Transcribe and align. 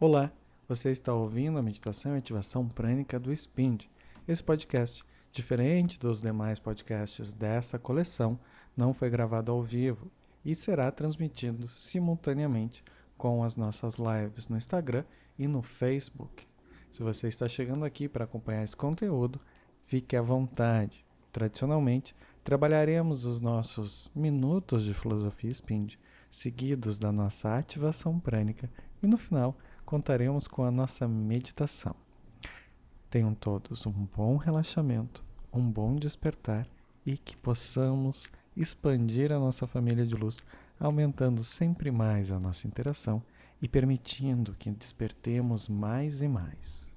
Olá, 0.00 0.32
você 0.68 0.90
está 0.90 1.14
ouvindo 1.14 1.56
a 1.56 1.62
meditação 1.62 2.16
e 2.16 2.18
ativação 2.18 2.68
prânica 2.68 3.18
do 3.18 3.32
Spind. 3.32 3.84
Esse 4.26 4.42
podcast, 4.42 5.04
diferente 5.30 6.00
dos 6.00 6.20
demais 6.20 6.58
podcasts 6.58 7.32
dessa 7.32 7.78
coleção, 7.78 8.36
não 8.76 8.92
foi 8.92 9.08
gravado 9.08 9.52
ao 9.52 9.62
vivo 9.62 10.10
e 10.44 10.52
será 10.52 10.90
transmitido 10.90 11.68
simultaneamente 11.68 12.82
com 13.16 13.44
as 13.44 13.56
nossas 13.56 13.94
lives 13.94 14.48
no 14.48 14.56
Instagram 14.56 15.04
e 15.38 15.46
no 15.46 15.62
Facebook. 15.62 16.44
Se 16.90 17.00
você 17.00 17.28
está 17.28 17.46
chegando 17.46 17.84
aqui 17.84 18.08
para 18.08 18.24
acompanhar 18.24 18.64
esse 18.64 18.76
conteúdo, 18.76 19.40
fique 19.78 20.16
à 20.16 20.20
vontade. 20.20 21.06
Tradicionalmente, 21.30 22.16
trabalharemos 22.42 23.24
os 23.24 23.40
nossos 23.40 24.10
minutos 24.12 24.84
de 24.84 24.92
filosofia 24.92 25.54
Spind, 25.54 25.94
seguidos 26.28 26.98
da 26.98 27.12
nossa 27.12 27.56
ativação 27.56 28.18
prânica, 28.18 28.68
e 29.00 29.06
no 29.06 29.16
final 29.16 29.56
contaremos 29.84 30.48
com 30.48 30.64
a 30.64 30.70
nossa 30.70 31.06
meditação. 31.06 31.94
Tenham 33.10 33.34
todos 33.34 33.86
um 33.86 33.92
bom 33.92 34.36
relaxamento, 34.36 35.24
um 35.52 35.70
bom 35.70 35.94
despertar 35.94 36.66
e 37.06 37.16
que 37.16 37.36
possamos 37.36 38.30
expandir 38.56 39.30
a 39.30 39.38
nossa 39.38 39.66
família 39.66 40.06
de 40.06 40.14
luz, 40.14 40.38
aumentando 40.80 41.44
sempre 41.44 41.90
mais 41.90 42.32
a 42.32 42.40
nossa 42.40 42.66
interação 42.66 43.22
e 43.60 43.68
permitindo 43.68 44.54
que 44.58 44.70
despertemos 44.70 45.68
mais 45.68 46.22
e 46.22 46.28
mais. 46.28 46.92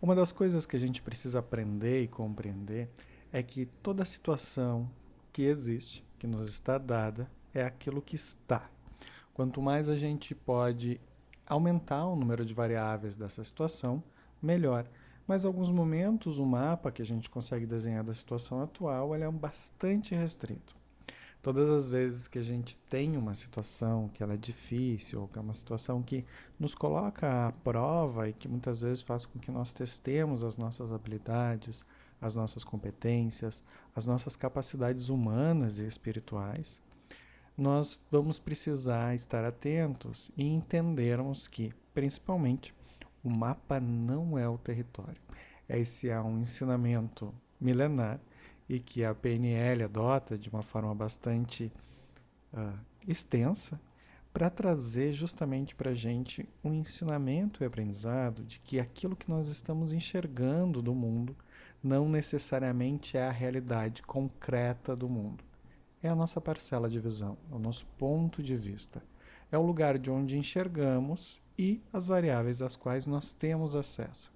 Uma 0.00 0.14
das 0.16 0.32
coisas 0.32 0.66
que 0.66 0.76
a 0.76 0.80
gente 0.80 1.00
precisa 1.00 1.38
aprender 1.38 2.02
e 2.02 2.08
compreender 2.08 2.90
é 3.32 3.42
que 3.42 3.66
toda 3.66 4.04
situação 4.04 4.90
que 5.32 5.42
existe, 5.42 6.04
que 6.18 6.26
nos 6.26 6.48
está 6.48 6.76
dada, 6.76 7.30
é 7.54 7.62
aquilo 7.62 8.02
que 8.02 8.16
está. 8.16 8.71
Quanto 9.34 9.62
mais 9.62 9.88
a 9.88 9.96
gente 9.96 10.34
pode 10.34 11.00
aumentar 11.46 12.06
o 12.06 12.16
número 12.16 12.44
de 12.44 12.54
variáveis 12.54 13.16
dessa 13.16 13.42
situação, 13.42 14.02
melhor. 14.40 14.86
Mas 15.26 15.44
alguns 15.44 15.70
momentos 15.70 16.38
o 16.38 16.46
mapa 16.46 16.90
que 16.90 17.02
a 17.02 17.04
gente 17.04 17.30
consegue 17.30 17.66
desenhar 17.66 18.04
da 18.04 18.12
situação 18.12 18.62
atual 18.62 19.14
é 19.14 19.30
bastante 19.30 20.14
restrito. 20.14 20.74
Todas 21.40 21.68
as 21.70 21.88
vezes 21.88 22.28
que 22.28 22.38
a 22.38 22.42
gente 22.42 22.76
tem 22.76 23.16
uma 23.16 23.34
situação 23.34 24.08
que 24.14 24.22
ela 24.22 24.34
é 24.34 24.36
difícil, 24.36 25.22
ou 25.22 25.28
que 25.28 25.38
é 25.38 25.42
uma 25.42 25.54
situação 25.54 26.00
que 26.00 26.24
nos 26.58 26.72
coloca 26.72 27.48
à 27.48 27.52
prova 27.52 28.28
e 28.28 28.32
que 28.32 28.46
muitas 28.46 28.80
vezes 28.80 29.02
faz 29.02 29.26
com 29.26 29.40
que 29.40 29.50
nós 29.50 29.72
testemos 29.72 30.44
as 30.44 30.56
nossas 30.56 30.92
habilidades, 30.92 31.84
as 32.20 32.36
nossas 32.36 32.62
competências, 32.62 33.64
as 33.94 34.06
nossas 34.06 34.36
capacidades 34.36 35.08
humanas 35.08 35.80
e 35.80 35.86
espirituais, 35.86 36.80
nós 37.56 38.00
vamos 38.10 38.38
precisar 38.38 39.14
estar 39.14 39.44
atentos 39.44 40.30
e 40.36 40.44
entendermos 40.44 41.46
que, 41.46 41.72
principalmente, 41.92 42.74
o 43.22 43.30
mapa 43.30 43.78
não 43.78 44.38
é 44.38 44.48
o 44.48 44.58
território. 44.58 45.20
Esse 45.68 46.08
é 46.08 46.20
um 46.20 46.38
ensinamento 46.40 47.32
milenar 47.60 48.20
e 48.68 48.80
que 48.80 49.04
a 49.04 49.14
PNL 49.14 49.84
adota 49.84 50.38
de 50.38 50.48
uma 50.48 50.62
forma 50.62 50.94
bastante 50.94 51.70
uh, 52.52 52.78
extensa 53.06 53.80
para 54.32 54.48
trazer 54.48 55.12
justamente 55.12 55.74
para 55.74 55.90
a 55.90 55.94
gente 55.94 56.48
um 56.64 56.72
ensinamento 56.72 57.62
e 57.62 57.66
aprendizado 57.66 58.42
de 58.44 58.58
que 58.60 58.80
aquilo 58.80 59.14
que 59.14 59.28
nós 59.28 59.48
estamos 59.48 59.92
enxergando 59.92 60.80
do 60.80 60.94
mundo 60.94 61.36
não 61.82 62.08
necessariamente 62.08 63.18
é 63.18 63.26
a 63.26 63.30
realidade 63.30 64.02
concreta 64.02 64.96
do 64.96 65.08
mundo 65.08 65.44
é 66.02 66.08
a 66.08 66.14
nossa 66.14 66.40
parcela 66.40 66.88
de 66.88 66.98
visão, 66.98 67.38
é 67.50 67.54
o 67.54 67.58
nosso 67.58 67.86
ponto 67.98 68.42
de 68.42 68.56
vista. 68.56 69.02
É 69.50 69.58
o 69.58 69.62
lugar 69.62 69.98
de 69.98 70.10
onde 70.10 70.36
enxergamos 70.36 71.40
e 71.58 71.80
as 71.92 72.06
variáveis 72.06 72.62
às 72.62 72.74
quais 72.74 73.06
nós 73.06 73.32
temos 73.32 73.76
acesso. 73.76 74.32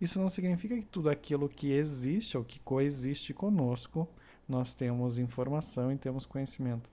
Isso 0.00 0.20
não 0.20 0.28
significa 0.28 0.76
que 0.76 0.86
tudo 0.86 1.10
aquilo 1.10 1.48
que 1.48 1.72
existe 1.72 2.36
ou 2.36 2.44
que 2.44 2.60
coexiste 2.60 3.34
conosco, 3.34 4.08
nós 4.48 4.74
temos 4.74 5.18
informação 5.18 5.90
e 5.90 5.96
temos 5.96 6.24
conhecimento. 6.24 6.88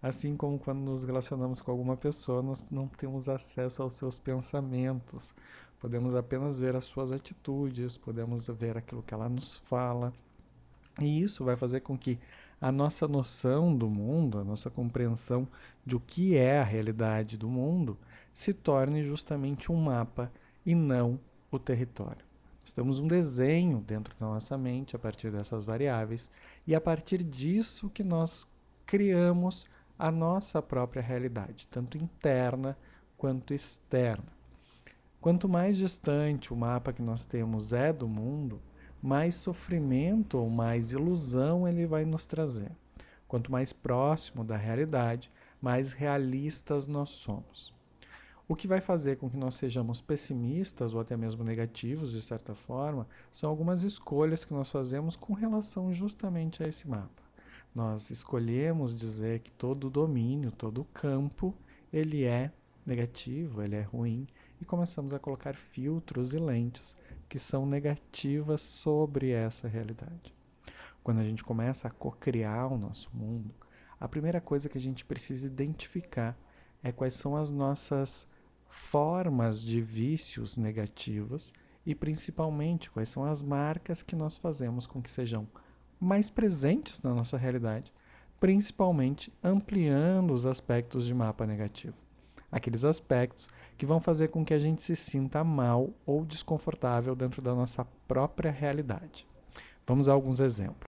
Assim 0.00 0.36
como 0.36 0.58
quando 0.58 0.78
nos 0.78 1.04
relacionamos 1.04 1.60
com 1.60 1.70
alguma 1.70 1.96
pessoa, 1.96 2.40
nós 2.40 2.64
não 2.70 2.86
temos 2.86 3.28
acesso 3.28 3.82
aos 3.82 3.94
seus 3.94 4.18
pensamentos. 4.18 5.34
Podemos 5.80 6.14
apenas 6.14 6.58
ver 6.58 6.74
as 6.74 6.84
suas 6.84 7.12
atitudes, 7.12 7.98
podemos 7.98 8.48
ver 8.48 8.78
aquilo 8.78 9.02
que 9.02 9.12
ela 9.12 9.28
nos 9.28 9.56
fala. 9.56 10.12
E 11.00 11.22
isso 11.22 11.44
vai 11.44 11.56
fazer 11.56 11.80
com 11.80 11.96
que 11.96 12.18
a 12.60 12.72
nossa 12.72 13.06
noção 13.06 13.74
do 13.74 13.88
mundo, 13.88 14.38
a 14.38 14.44
nossa 14.44 14.68
compreensão 14.68 15.46
de 15.86 15.96
o 15.96 16.00
que 16.00 16.36
é 16.36 16.58
a 16.58 16.64
realidade 16.64 17.36
do 17.36 17.48
mundo, 17.48 17.96
se 18.32 18.52
torne 18.52 19.02
justamente 19.02 19.70
um 19.70 19.76
mapa 19.76 20.30
e 20.66 20.74
não 20.74 21.18
o 21.50 21.58
território. 21.58 22.26
Nós 22.60 22.72
temos 22.72 22.98
um 22.98 23.06
desenho 23.06 23.78
dentro 23.80 24.14
da 24.18 24.26
nossa 24.26 24.58
mente 24.58 24.94
a 24.94 24.98
partir 24.98 25.30
dessas 25.30 25.64
variáveis 25.64 26.30
e 26.66 26.74
a 26.74 26.80
partir 26.80 27.22
disso 27.22 27.88
que 27.88 28.04
nós 28.04 28.46
criamos 28.84 29.66
a 29.98 30.10
nossa 30.10 30.60
própria 30.60 31.02
realidade, 31.02 31.66
tanto 31.68 31.96
interna 31.96 32.76
quanto 33.16 33.54
externa. 33.54 34.38
Quanto 35.20 35.48
mais 35.48 35.76
distante 35.76 36.52
o 36.52 36.56
mapa 36.56 36.92
que 36.92 37.02
nós 37.02 37.24
temos 37.24 37.72
é 37.72 37.92
do 37.92 38.06
mundo, 38.06 38.60
mais 39.02 39.34
sofrimento 39.36 40.38
ou 40.38 40.50
mais 40.50 40.92
ilusão 40.92 41.66
ele 41.68 41.86
vai 41.86 42.04
nos 42.04 42.26
trazer. 42.26 42.72
Quanto 43.26 43.52
mais 43.52 43.72
próximo 43.72 44.44
da 44.44 44.56
realidade, 44.56 45.30
mais 45.60 45.92
realistas 45.92 46.86
nós 46.86 47.10
somos. 47.10 47.74
O 48.50 48.56
que 48.56 48.66
vai 48.66 48.80
fazer 48.80 49.18
com 49.18 49.28
que 49.28 49.36
nós 49.36 49.56
sejamos 49.56 50.00
pessimistas 50.00 50.94
ou 50.94 51.00
até 51.00 51.14
mesmo 51.16 51.44
negativos, 51.44 52.12
de 52.12 52.22
certa 52.22 52.54
forma, 52.54 53.06
são 53.30 53.50
algumas 53.50 53.82
escolhas 53.82 54.42
que 54.42 54.54
nós 54.54 54.70
fazemos 54.70 55.16
com 55.16 55.34
relação 55.34 55.92
justamente 55.92 56.62
a 56.62 56.66
esse 56.66 56.88
mapa. 56.88 57.22
Nós 57.74 58.10
escolhemos 58.10 58.98
dizer 58.98 59.40
que 59.40 59.50
todo 59.50 59.90
domínio, 59.90 60.50
todo 60.50 60.84
campo, 60.94 61.54
ele 61.92 62.24
é 62.24 62.50
negativo, 62.86 63.62
ele 63.62 63.76
é 63.76 63.82
ruim, 63.82 64.26
e 64.58 64.64
começamos 64.64 65.12
a 65.12 65.18
colocar 65.18 65.54
filtros 65.54 66.32
e 66.32 66.38
lentes 66.38 66.96
que 67.28 67.38
são 67.38 67.66
negativas 67.66 68.62
sobre 68.62 69.30
essa 69.30 69.68
realidade. 69.68 70.34
Quando 71.02 71.20
a 71.20 71.24
gente 71.24 71.44
começa 71.44 71.88
a 71.88 71.90
cocriar 71.90 72.72
o 72.72 72.78
nosso 72.78 73.10
mundo, 73.14 73.54
a 74.00 74.08
primeira 74.08 74.40
coisa 74.40 74.68
que 74.68 74.78
a 74.78 74.80
gente 74.80 75.04
precisa 75.04 75.46
identificar 75.46 76.36
é 76.82 76.90
quais 76.90 77.14
são 77.14 77.36
as 77.36 77.50
nossas 77.50 78.26
formas 78.68 79.62
de 79.62 79.80
vícios 79.80 80.56
negativos 80.56 81.52
e 81.84 81.94
principalmente 81.94 82.90
quais 82.90 83.08
são 83.08 83.24
as 83.24 83.42
marcas 83.42 84.02
que 84.02 84.14
nós 84.14 84.36
fazemos 84.36 84.86
com 84.86 85.02
que 85.02 85.10
sejam 85.10 85.48
mais 86.00 86.30
presentes 86.30 87.02
na 87.02 87.14
nossa 87.14 87.36
realidade, 87.36 87.92
principalmente 88.38 89.32
ampliando 89.42 90.32
os 90.32 90.46
aspectos 90.46 91.06
de 91.06 91.14
mapa 91.14 91.46
negativo 91.46 92.07
aqueles 92.50 92.84
aspectos 92.84 93.48
que 93.76 93.86
vão 93.86 94.00
fazer 94.00 94.28
com 94.28 94.44
que 94.44 94.54
a 94.54 94.58
gente 94.58 94.82
se 94.82 94.96
sinta 94.96 95.44
mal 95.44 95.90
ou 96.06 96.24
desconfortável 96.24 97.14
dentro 97.14 97.42
da 97.42 97.54
nossa 97.54 97.84
própria 98.06 98.50
realidade. 98.50 99.26
Vamos 99.86 100.08
a 100.08 100.12
alguns 100.12 100.40
exemplos. 100.40 100.88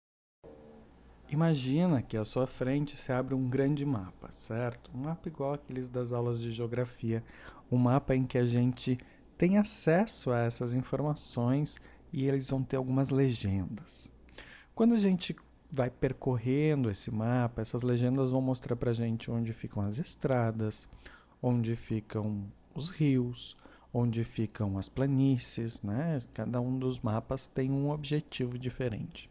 Imagina 1.30 2.02
que 2.02 2.16
à 2.16 2.24
sua 2.24 2.46
frente 2.46 2.96
se 2.96 3.12
abre 3.12 3.34
um 3.34 3.48
grande 3.48 3.86
mapa, 3.86 4.32
certo? 4.32 4.92
Um 4.94 5.00
mapa 5.00 5.28
igual 5.28 5.54
aqueles 5.54 5.90
das 5.90 6.12
aulas 6.12 6.40
de 6.40 6.52
geografia, 6.52 7.24
um 7.72 7.78
mapa 7.78 8.16
em 8.16 8.26
que 8.26 8.38
a 8.38 8.46
gente 8.46 8.98
tem 9.38 9.58
acesso 9.58 10.32
a 10.32 10.40
essas 10.40 10.76
informações 10.76 11.82
e 12.14 12.26
eles 12.28 12.50
vão 12.50 12.64
ter 12.64 12.78
algumas 12.78 13.10
legendas. 13.10 14.10
Quando 14.74 14.94
a 14.94 14.98
gente 14.98 15.36
vai 15.72 15.90
percorrendo 15.90 16.90
esse 16.90 17.12
mapa, 17.12 17.62
essas 17.62 17.82
legendas 17.82 18.32
vão 18.32 18.42
mostrar 18.42 18.76
para 18.76 18.92
a 18.92 18.94
gente 18.94 19.30
onde 19.32 19.52
ficam 19.52 19.84
as 19.84 19.98
estradas, 19.98 20.88
onde 21.48 21.76
ficam 21.76 22.44
os 22.74 22.90
rios, 22.90 23.56
onde 23.94 24.24
ficam 24.24 24.80
as 24.80 24.90
planícies, 24.90 25.84
né? 25.84 26.20
Cada 26.34 26.60
um 26.60 26.80
dos 26.80 27.00
mapas 27.02 27.46
tem 27.46 27.70
um 27.70 27.92
objetivo 27.92 28.58
diferente. 28.58 29.30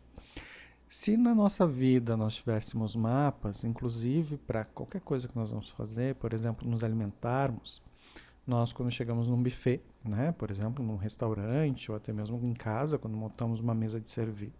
Se 0.88 1.16
na 1.16 1.34
nossa 1.34 1.66
vida 1.66 2.16
nós 2.16 2.36
tivéssemos 2.36 2.94
mapas, 2.94 3.64
inclusive 3.64 4.36
para 4.36 4.64
qualquer 4.64 5.00
coisa 5.00 5.26
que 5.26 5.34
nós 5.34 5.50
vamos 5.50 5.70
fazer, 5.70 6.14
por 6.14 6.32
exemplo, 6.32 6.70
nos 6.70 6.84
alimentarmos, 6.84 7.82
nós 8.46 8.72
quando 8.72 8.92
chegamos 8.92 9.26
num 9.26 9.42
buffet, 9.42 9.82
né, 10.04 10.30
por 10.30 10.52
exemplo, 10.52 10.84
num 10.84 10.96
restaurante 10.96 11.90
ou 11.90 11.96
até 11.96 12.12
mesmo 12.12 12.38
em 12.44 12.54
casa, 12.54 12.96
quando 12.96 13.16
montamos 13.16 13.58
uma 13.58 13.74
mesa 13.74 14.00
de 14.00 14.08
servir, 14.08 14.52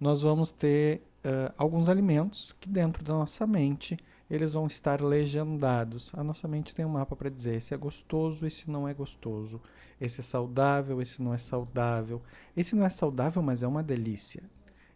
nós 0.00 0.22
vamos 0.22 0.50
ter 0.50 1.00
uh, 1.24 1.54
alguns 1.56 1.88
alimentos 1.88 2.56
que 2.58 2.68
dentro 2.68 3.04
da 3.04 3.14
nossa 3.14 3.46
mente 3.46 3.96
eles 4.30 4.52
vão 4.52 4.66
estar 4.66 5.00
legendados. 5.00 6.12
A 6.14 6.24
nossa 6.24 6.48
mente 6.48 6.74
tem 6.74 6.84
um 6.84 6.90
mapa 6.90 7.14
para 7.14 7.30
dizer 7.30 7.56
esse 7.56 7.72
é 7.72 7.76
gostoso, 7.76 8.46
esse 8.46 8.70
não 8.70 8.88
é 8.88 8.92
gostoso, 8.92 9.60
esse 10.00 10.20
é 10.20 10.22
saudável, 10.22 11.00
esse 11.00 11.22
não 11.22 11.32
é 11.32 11.38
saudável. 11.38 12.20
Esse 12.56 12.74
não 12.74 12.84
é 12.84 12.90
saudável, 12.90 13.42
mas 13.42 13.62
é 13.62 13.66
uma 13.66 13.82
delícia. 13.82 14.42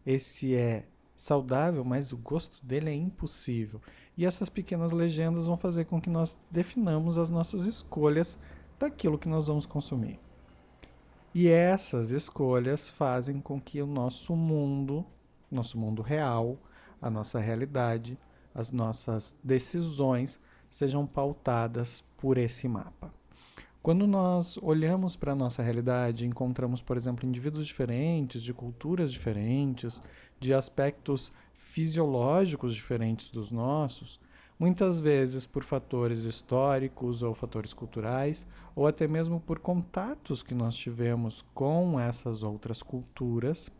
Esse 0.04 0.54
é 0.54 0.84
saudável, 1.16 1.84
mas 1.84 2.12
o 2.12 2.16
gosto 2.16 2.64
dele 2.64 2.90
é 2.90 2.94
impossível. 2.94 3.80
E 4.16 4.26
essas 4.26 4.48
pequenas 4.48 4.92
legendas 4.92 5.46
vão 5.46 5.56
fazer 5.56 5.84
com 5.84 6.00
que 6.00 6.10
nós 6.10 6.36
definamos 6.50 7.16
as 7.16 7.30
nossas 7.30 7.66
escolhas 7.66 8.38
daquilo 8.78 9.18
que 9.18 9.28
nós 9.28 9.46
vamos 9.46 9.66
consumir. 9.66 10.18
E 11.32 11.46
essas 11.48 12.10
escolhas 12.10 12.90
fazem 12.90 13.40
com 13.40 13.60
que 13.60 13.80
o 13.80 13.86
nosso 13.86 14.34
mundo, 14.34 15.06
nosso 15.50 15.78
mundo 15.78 16.02
real, 16.02 16.58
a 17.00 17.08
nossa 17.08 17.38
realidade, 17.38 18.18
as 18.54 18.70
nossas 18.70 19.36
decisões 19.42 20.38
sejam 20.68 21.06
pautadas 21.06 22.04
por 22.16 22.38
esse 22.38 22.68
mapa. 22.68 23.12
Quando 23.82 24.06
nós 24.06 24.58
olhamos 24.62 25.16
para 25.16 25.32
a 25.32 25.34
nossa 25.34 25.62
realidade, 25.62 26.26
encontramos, 26.26 26.82
por 26.82 26.98
exemplo, 26.98 27.26
indivíduos 27.26 27.66
diferentes, 27.66 28.42
de 28.42 28.52
culturas 28.52 29.10
diferentes, 29.10 30.02
de 30.38 30.52
aspectos 30.52 31.32
fisiológicos 31.54 32.74
diferentes 32.74 33.30
dos 33.30 33.50
nossos, 33.50 34.20
muitas 34.58 35.00
vezes 35.00 35.46
por 35.46 35.64
fatores 35.64 36.24
históricos 36.24 37.22
ou 37.22 37.32
fatores 37.32 37.72
culturais, 37.72 38.46
ou 38.76 38.86
até 38.86 39.08
mesmo 39.08 39.40
por 39.40 39.58
contatos 39.58 40.42
que 40.42 40.54
nós 40.54 40.76
tivemos 40.76 41.42
com 41.54 41.98
essas 41.98 42.42
outras 42.42 42.82
culturas, 42.82 43.70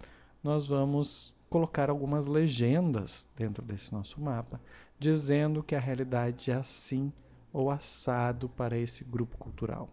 nós 0.42 0.66
vamos 0.66 1.34
colocar 1.50 1.90
algumas 1.90 2.28
legendas 2.28 3.26
dentro 3.36 3.62
desse 3.62 3.92
nosso 3.92 4.20
mapa, 4.20 4.60
dizendo 4.98 5.64
que 5.64 5.74
a 5.74 5.80
realidade 5.80 6.52
é 6.52 6.54
assim 6.54 7.12
ou 7.52 7.70
assado 7.70 8.48
para 8.48 8.78
esse 8.78 9.02
grupo 9.02 9.36
cultural. 9.36 9.90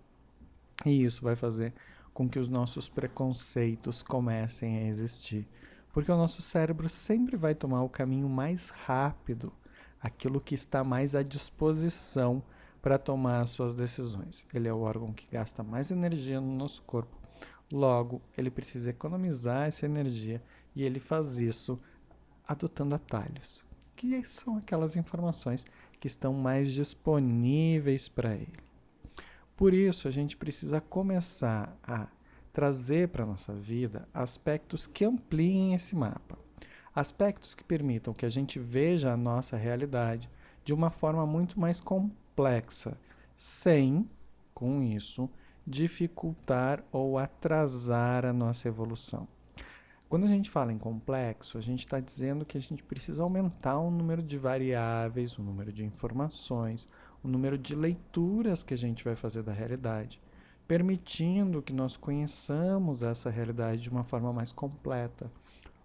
E 0.85 1.03
isso 1.03 1.23
vai 1.23 1.35
fazer 1.35 1.73
com 2.13 2.29
que 2.29 2.37
os 2.37 2.47
nossos 2.47 2.87
preconceitos 2.87 4.03
comecem 4.03 4.77
a 4.77 4.83
existir, 4.83 5.47
porque 5.91 6.11
o 6.11 6.17
nosso 6.17 6.43
cérebro 6.43 6.87
sempre 6.87 7.35
vai 7.35 7.55
tomar 7.55 7.81
o 7.81 7.89
caminho 7.89 8.29
mais 8.29 8.69
rápido, 8.69 9.51
aquilo 9.99 10.39
que 10.39 10.53
está 10.53 10.83
mais 10.83 11.15
à 11.15 11.23
disposição 11.23 12.43
para 12.81 12.99
tomar 12.99 13.41
as 13.41 13.49
suas 13.49 13.73
decisões. 13.73 14.45
Ele 14.53 14.67
é 14.67 14.73
o 14.73 14.81
órgão 14.81 15.11
que 15.11 15.27
gasta 15.31 15.63
mais 15.63 15.89
energia 15.89 16.39
no 16.39 16.55
nosso 16.55 16.83
corpo. 16.83 17.17
Logo, 17.71 18.21
ele 18.37 18.51
precisa 18.51 18.91
economizar 18.91 19.67
essa 19.67 19.85
energia 19.85 20.41
e 20.77 20.83
ele 20.83 20.99
faz 20.99 21.39
isso 21.39 21.79
adotando 22.47 22.93
atalhos, 22.93 23.65
que 23.95 24.23
são 24.23 24.57
aquelas 24.57 24.95
informações 24.95 25.65
que 25.99 26.05
estão 26.05 26.33
mais 26.33 26.71
disponíveis 26.71 28.07
para 28.07 28.35
ele. 28.35 28.59
Por 29.55 29.73
isso, 29.73 30.07
a 30.07 30.11
gente 30.11 30.37
precisa 30.37 30.79
começar 30.79 31.75
a 31.81 32.05
trazer 32.53 33.07
para 33.07 33.23
a 33.23 33.25
nossa 33.25 33.55
vida 33.55 34.07
aspectos 34.13 34.85
que 34.85 35.03
ampliem 35.03 35.73
esse 35.73 35.95
mapa. 35.95 36.37
Aspectos 36.93 37.55
que 37.55 37.63
permitam 37.63 38.13
que 38.13 38.25
a 38.25 38.29
gente 38.29 38.59
veja 38.59 39.11
a 39.11 39.17
nossa 39.17 39.57
realidade 39.57 40.29
de 40.63 40.75
uma 40.75 40.91
forma 40.91 41.25
muito 41.25 41.59
mais 41.59 41.81
complexa, 41.81 42.95
sem, 43.35 44.07
com 44.53 44.83
isso, 44.83 45.27
dificultar 45.65 46.83
ou 46.91 47.17
atrasar 47.17 48.27
a 48.27 48.33
nossa 48.33 48.67
evolução. 48.67 49.27
Quando 50.09 50.23
a 50.23 50.29
gente 50.29 50.49
fala 50.49 50.71
em 50.71 50.77
complexo, 50.77 51.57
a 51.57 51.61
gente 51.61 51.79
está 51.79 51.99
dizendo 51.99 52.45
que 52.45 52.57
a 52.57 52.61
gente 52.61 52.81
precisa 52.81 53.23
aumentar 53.23 53.77
o 53.77 53.91
número 53.91 54.23
de 54.23 54.37
variáveis, 54.37 55.37
o 55.37 55.43
número 55.43 55.69
de 55.73 55.83
informações, 55.83 56.87
o 57.21 57.27
número 57.27 57.57
de 57.57 57.75
leituras 57.75 58.63
que 58.63 58.73
a 58.73 58.77
gente 58.77 59.03
vai 59.03 59.17
fazer 59.17 59.43
da 59.43 59.51
realidade, 59.51 60.21
permitindo 60.65 61.61
que 61.61 61.73
nós 61.73 61.97
conheçamos 61.97 63.03
essa 63.03 63.29
realidade 63.29 63.81
de 63.81 63.89
uma 63.89 64.05
forma 64.05 64.31
mais 64.31 64.53
completa. 64.53 65.29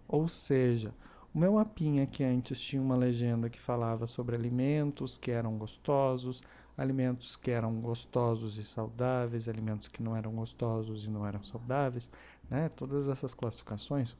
Ou 0.07 0.29
seja, 0.29 0.93
o 1.33 1.37
meu 1.37 1.53
mapinha 1.53 2.05
que 2.05 2.23
antes 2.23 2.61
tinha 2.61 2.81
uma 2.81 2.95
legenda 2.95 3.49
que 3.49 3.59
falava 3.59 4.07
sobre 4.07 4.37
alimentos 4.37 5.17
que 5.17 5.31
eram 5.31 5.57
gostosos, 5.57 6.41
alimentos 6.77 7.35
que 7.35 7.51
eram 7.51 7.81
gostosos 7.81 8.57
e 8.57 8.63
saudáveis, 8.63 9.49
alimentos 9.49 9.87
que 9.87 10.01
não 10.01 10.15
eram 10.15 10.31
gostosos 10.31 11.05
e 11.05 11.09
não 11.09 11.25
eram 11.25 11.43
saudáveis, 11.43 12.09
né? 12.49 12.69
todas 12.69 13.07
essas 13.07 13.33
classificações. 13.33 14.15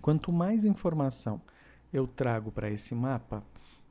Quanto 0.00 0.32
mais 0.32 0.64
informação 0.64 1.40
eu 1.92 2.06
trago 2.06 2.52
para 2.52 2.70
esse 2.70 2.94
mapa, 2.94 3.42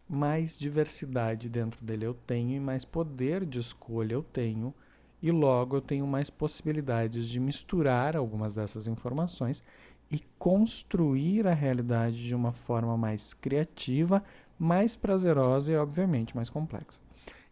mais 0.07 0.57
diversidade 0.57 1.49
dentro 1.49 1.83
dele 1.83 2.05
eu 2.05 2.13
tenho 2.13 2.51
e 2.51 2.59
mais 2.59 2.85
poder 2.85 3.45
de 3.45 3.59
escolha 3.59 4.13
eu 4.13 4.23
tenho, 4.23 4.73
e 5.21 5.31
logo 5.31 5.75
eu 5.75 5.81
tenho 5.81 6.05
mais 6.05 6.29
possibilidades 6.29 7.27
de 7.27 7.39
misturar 7.39 8.15
algumas 8.15 8.53
dessas 8.53 8.87
informações 8.87 9.63
e 10.11 10.19
construir 10.37 11.47
a 11.47 11.53
realidade 11.53 12.25
de 12.25 12.35
uma 12.35 12.53
forma 12.53 12.95
mais 12.97 13.33
criativa, 13.33 14.23
mais 14.57 14.95
prazerosa 14.95 15.71
e, 15.71 15.75
obviamente, 15.75 16.35
mais 16.35 16.49
complexa. 16.49 17.01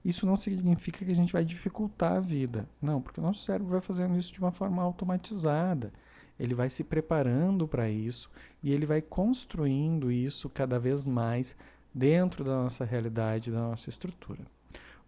Isso 0.05 0.23
não 0.23 0.35
significa 0.35 1.03
que 1.03 1.11
a 1.11 1.15
gente 1.15 1.33
vai 1.33 1.43
dificultar 1.43 2.13
a 2.13 2.19
vida, 2.19 2.69
não, 2.79 3.01
porque 3.01 3.19
o 3.19 3.23
nosso 3.23 3.39
cérebro 3.39 3.71
vai 3.71 3.81
fazendo 3.81 4.15
isso 4.15 4.31
de 4.31 4.39
uma 4.39 4.51
forma 4.51 4.83
automatizada. 4.83 5.91
Ele 6.39 6.53
vai 6.53 6.69
se 6.69 6.83
preparando 6.83 7.67
para 7.67 7.89
isso 7.89 8.29
e 8.61 8.71
ele 8.71 8.85
vai 8.85 9.01
construindo 9.01 10.11
isso 10.11 10.47
cada 10.47 10.77
vez 10.77 11.07
mais 11.07 11.55
dentro 11.91 12.43
da 12.43 12.51
nossa 12.51 12.85
realidade, 12.85 13.49
da 13.49 13.59
nossa 13.59 13.89
estrutura. 13.89 14.45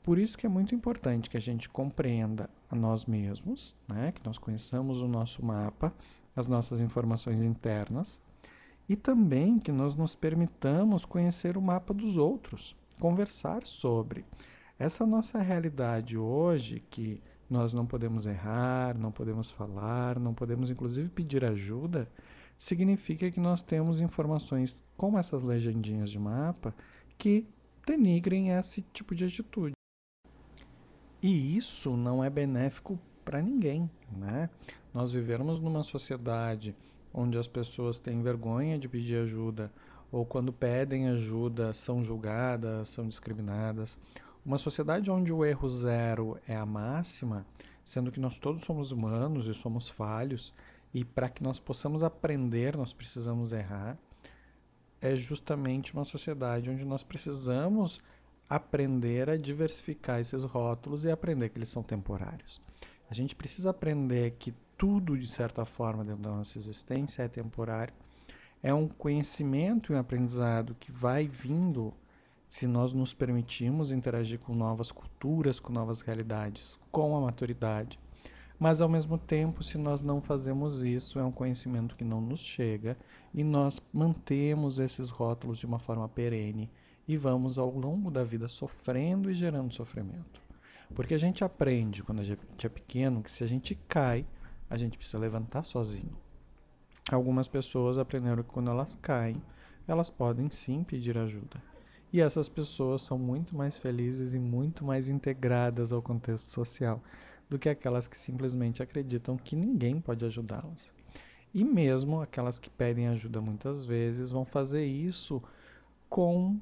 Por 0.02 0.18
isso 0.18 0.36
que 0.36 0.48
é 0.48 0.50
muito 0.50 0.74
importante 0.74 1.30
que 1.30 1.38
a 1.38 1.42
gente 1.42 1.70
compreenda 1.70 2.50
a 2.68 2.76
nós 2.76 3.06
mesmos, 3.06 3.76
né? 3.88 4.12
que 4.14 4.26
nós 4.26 4.40
conheçamos 4.40 5.00
o 5.02 5.08
nosso 5.08 5.46
mapa, 5.46 5.94
as 6.36 6.48
nossas 6.48 6.82
informações 6.82 7.44
internas, 7.44 8.20
e 8.90 8.96
também 8.96 9.60
que 9.60 9.72
nós 9.72 9.94
nos 9.94 10.16
permitamos 10.16 11.06
conhecer 11.06 11.56
o 11.56 11.62
mapa 11.62 11.94
dos 11.94 12.18
outros, 12.18 12.76
conversar 13.00 13.68
sobre. 13.68 14.26
Essa 14.80 15.06
nossa 15.06 15.40
realidade 15.42 16.18
hoje, 16.18 16.84
que 16.90 17.22
nós 17.50 17.74
não 17.74 17.86
podemos 17.86 18.26
errar, 18.26 18.98
não 18.98 19.12
podemos 19.12 19.50
falar, 19.50 20.20
não 20.20 20.34
podemos 20.34 20.70
inclusive 20.70 21.10
pedir 21.10 21.44
ajuda, 21.44 22.08
significa 22.58 23.32
que 23.32 23.40
nós 23.40 23.62
temos 23.62 24.02
informações 24.02 24.84
como 24.96 25.18
essas 25.18 25.44
legendinhas 25.44 26.10
de 26.10 26.20
mapa 26.20 26.76
que 27.18 27.48
denigrem 27.86 28.50
esse 28.52 28.82
tipo 28.82 29.16
de 29.16 29.26
atitude. 29.26 29.74
E 31.22 31.58
isso 31.58 31.98
não 31.98 32.24
é 32.24 32.30
benéfico 32.30 33.00
para 33.26 33.42
ninguém, 33.42 33.90
né? 34.12 34.50
Nós 34.94 35.12
vivemos 35.12 35.60
numa 35.60 35.84
sociedade 35.84 36.76
onde 37.14 37.38
as 37.38 37.48
pessoas 37.48 37.98
têm 37.98 38.22
vergonha 38.22 38.78
de 38.78 38.88
pedir 38.88 39.18
ajuda 39.18 39.72
ou 40.12 40.26
quando 40.26 40.54
pedem 40.54 41.10
ajuda 41.10 41.74
são 41.74 42.04
julgadas, 42.04 42.90
são 42.90 43.08
discriminadas. 43.08 43.98
Uma 44.48 44.58
sociedade 44.58 45.12
onde 45.12 45.34
o 45.34 45.44
erro 45.44 45.68
zero 45.68 46.40
é 46.48 46.56
a 46.56 46.66
máxima, 46.66 47.46
sendo 47.84 48.10
que 48.10 48.20
nós 48.20 48.40
todos 48.40 48.64
somos 48.64 48.94
humanos 48.94 49.46
e 49.46 49.54
somos 49.54 49.90
falhos, 49.90 50.54
e 50.94 51.04
para 51.04 51.28
que 51.28 51.44
nós 51.44 51.60
possamos 51.60 52.02
aprender, 52.02 52.78
nós 52.78 52.94
precisamos 52.94 53.52
errar. 53.52 53.98
É 55.02 55.18
justamente 55.18 55.94
uma 55.94 56.06
sociedade 56.06 56.70
onde 56.70 56.86
nós 56.86 57.04
precisamos 57.04 58.00
aprender 58.50 59.30
a 59.30 59.36
diversificar 59.36 60.22
esses 60.22 60.46
rótulos 60.46 61.04
e 61.04 61.12
aprender 61.12 61.50
que 61.50 61.58
eles 61.58 61.68
são 61.68 61.84
temporários. 61.84 62.62
A 63.10 63.14
gente 63.14 63.36
precisa 63.36 63.72
aprender 63.72 64.38
que 64.40 64.54
tudo, 64.78 65.18
de 65.18 65.28
certa 65.28 65.66
forma, 65.66 66.06
dentro 66.06 66.22
da 66.22 66.32
nossa 66.32 66.58
existência 66.58 67.24
é 67.24 67.28
temporário. 67.28 67.94
É 68.64 68.74
um 68.74 68.88
conhecimento 68.88 69.92
e 69.92 69.96
um 69.98 70.00
aprendizado 70.00 70.74
que 70.80 70.90
vai 70.90 71.28
vindo 71.28 71.94
se 72.48 72.66
nós 72.66 72.94
nos 72.94 73.14
permitirmos 73.14 73.92
interagir 73.92 74.40
com 74.40 74.56
novas 74.56 74.92
culturas, 74.92 75.60
com 75.60 75.72
novas 75.74 76.02
realidades, 76.02 76.80
com 76.92 77.16
a 77.18 77.22
maturidade. 77.22 78.00
Mas 78.60 78.82
ao 78.82 78.90
mesmo 78.90 79.18
tempo, 79.18 79.62
se 79.62 79.78
nós 79.78 80.02
não 80.02 80.22
fazemos 80.22 80.82
isso, 80.82 81.20
é 81.20 81.24
um 81.24 81.32
conhecimento 81.32 81.96
que 81.96 82.04
não 82.04 82.20
nos 82.20 82.40
chega 82.40 82.98
e 83.34 83.44
nós 83.44 83.80
mantemos 83.94 84.80
esses 84.80 85.10
rótulos 85.10 85.60
de 85.60 85.66
uma 85.66 85.78
forma 85.78 86.10
perene 86.10 86.70
e 87.08 87.16
vamos 87.18 87.60
ao 87.60 87.70
longo 87.70 88.10
da 88.10 88.24
vida 88.24 88.48
sofrendo 88.48 89.30
e 89.30 89.34
gerando 89.34 89.74
sofrimento. 89.74 90.42
Porque 90.96 91.14
a 91.14 91.18
gente 91.18 91.44
aprende 91.44 92.02
quando 92.02 92.20
a 92.20 92.24
gente 92.24 92.66
é 92.66 92.70
pequeno 92.70 93.22
que 93.22 93.32
se 93.32 93.44
a 93.44 93.48
gente 93.48 93.76
cai, 93.88 94.26
a 94.70 94.78
gente 94.78 94.98
precisa 94.98 95.20
levantar 95.20 95.64
sozinho. 95.64 96.18
Algumas 97.12 97.48
pessoas 97.48 97.98
aprenderam 97.98 98.44
que 98.44 98.50
quando 98.50 98.72
elas 98.72 98.96
caem, 98.96 99.42
elas 99.88 100.10
podem 100.10 100.50
sim 100.50 100.84
pedir 100.84 101.18
ajuda. 101.18 101.62
E 102.12 102.22
essas 102.22 102.48
pessoas 102.48 103.02
são 103.02 103.18
muito 103.18 103.56
mais 103.56 103.78
felizes 103.78 104.34
e 104.34 104.40
muito 104.40 104.86
mais 104.86 105.10
integradas 105.10 105.92
ao 105.92 106.02
contexto 106.02 106.48
social 106.48 107.02
do 107.50 107.60
que 107.60 107.70
aquelas 107.70 108.08
que 108.08 108.18
simplesmente 108.18 108.82
acreditam 108.82 109.38
que 109.38 109.56
ninguém 109.56 110.00
pode 110.00 110.26
ajudá-las. 110.26 110.92
E 111.54 111.64
mesmo 111.64 112.22
aquelas 112.22 112.60
que 112.60 112.70
pedem 112.70 113.08
ajuda 113.08 113.42
muitas 113.42 113.86
vezes 113.86 114.32
vão 114.32 114.46
fazer 114.46 114.86
isso 114.86 115.42
com 116.10 116.60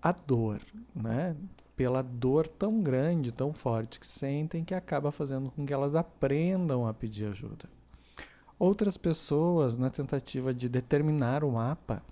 a 0.00 0.12
dor, 0.12 0.60
né? 0.94 1.36
Pela 1.74 2.02
dor 2.02 2.48
tão 2.48 2.82
grande, 2.82 3.32
tão 3.32 3.52
forte 3.52 4.00
que 4.00 4.06
sentem, 4.06 4.64
que 4.64 4.74
acaba 4.74 5.12
fazendo 5.12 5.50
com 5.50 5.66
que 5.66 5.72
elas 5.72 5.94
aprendam 5.94 6.86
a 6.86 6.94
pedir 6.94 7.26
ajuda. 7.26 7.68
Outras 8.58 8.96
pessoas, 8.96 9.76
na 9.76 9.90
tentativa 9.90 10.54
de 10.54 10.68
determinar 10.68 11.44
o 11.44 11.52
mapa, 11.52 12.02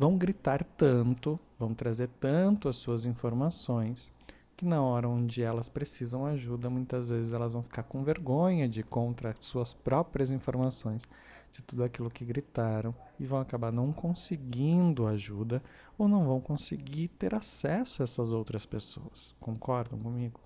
vão 0.00 0.16
gritar 0.16 0.64
tanto, 0.64 1.38
vão 1.58 1.74
trazer 1.74 2.08
tanto 2.18 2.70
as 2.70 2.76
suas 2.76 3.04
informações, 3.04 4.10
que 4.56 4.64
na 4.64 4.80
hora 4.82 5.06
onde 5.06 5.42
elas 5.42 5.68
precisam 5.68 6.24
ajuda, 6.24 6.70
muitas 6.70 7.10
vezes 7.10 7.34
elas 7.34 7.52
vão 7.52 7.62
ficar 7.62 7.82
com 7.82 8.02
vergonha 8.02 8.66
de 8.66 8.82
contra 8.82 9.34
suas 9.42 9.74
próprias 9.74 10.30
informações, 10.30 11.06
de 11.52 11.62
tudo 11.62 11.84
aquilo 11.84 12.08
que 12.08 12.24
gritaram 12.24 12.94
e 13.18 13.26
vão 13.26 13.40
acabar 13.40 13.70
não 13.70 13.92
conseguindo 13.92 15.06
ajuda 15.06 15.62
ou 15.98 16.08
não 16.08 16.24
vão 16.24 16.40
conseguir 16.40 17.08
ter 17.08 17.34
acesso 17.34 18.00
a 18.00 18.04
essas 18.04 18.32
outras 18.32 18.64
pessoas. 18.64 19.34
Concordam 19.38 19.98
comigo? 19.98 20.40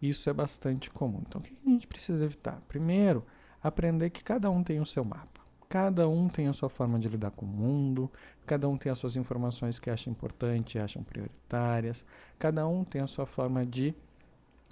Isso 0.00 0.30
é 0.30 0.32
bastante 0.32 0.90
comum. 0.90 1.22
Então, 1.26 1.40
o 1.40 1.44
que 1.44 1.54
a 1.66 1.70
gente 1.70 1.88
precisa 1.88 2.24
evitar? 2.24 2.62
Primeiro, 2.68 3.24
aprender 3.60 4.10
que 4.10 4.22
cada 4.22 4.48
um 4.48 4.62
tem 4.62 4.78
o 4.78 4.86
seu 4.86 5.04
mapa. 5.04 5.35
Cada 5.68 6.08
um 6.08 6.28
tem 6.28 6.46
a 6.46 6.52
sua 6.52 6.68
forma 6.68 6.98
de 6.98 7.08
lidar 7.08 7.32
com 7.32 7.44
o 7.44 7.48
mundo, 7.48 8.10
cada 8.46 8.68
um 8.68 8.76
tem 8.76 8.90
as 8.90 8.98
suas 8.98 9.16
informações 9.16 9.78
que 9.78 9.90
acha 9.90 10.08
importante, 10.08 10.78
acham 10.78 11.02
prioritárias, 11.02 12.04
cada 12.38 12.66
um 12.68 12.84
tem 12.84 13.00
a 13.00 13.06
sua 13.06 13.26
forma 13.26 13.66
de 13.66 13.94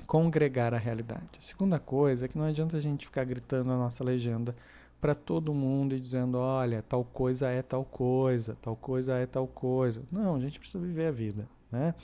congregar 0.07 0.73
a 0.73 0.79
realidade. 0.79 1.39
A 1.39 1.41
segunda 1.43 1.79
coisa 1.79 2.27
é 2.27 2.29
que 2.29 2.39
não 2.39 2.45
adianta 2.45 2.77
a 2.77 2.81
gente 2.81 3.07
ficar 3.07 3.25
gritando 3.25 3.73
a 3.73 3.77
nossa 3.77 4.05
legenda 4.05 4.55
para 5.01 5.15
todo 5.15 5.53
mundo 5.53 5.95
e 5.95 6.01
dizendo, 6.01 6.39
olha, 6.39 6.83
tal 6.83 7.05
coisa 7.05 7.49
é 7.49 7.61
tal 7.61 7.85
coisa, 7.85 8.57
tal 8.63 8.77
coisa 8.77 9.15
é 9.15 9.27
tal 9.27 9.47
coisa. 9.47 10.03
Não, 10.11 10.37
a 10.37 10.41
gente 10.41 10.59
precisa 10.59 10.83
viver 10.83 11.09
a 11.09 11.11
vida, 11.11 11.49
né? 11.71 11.95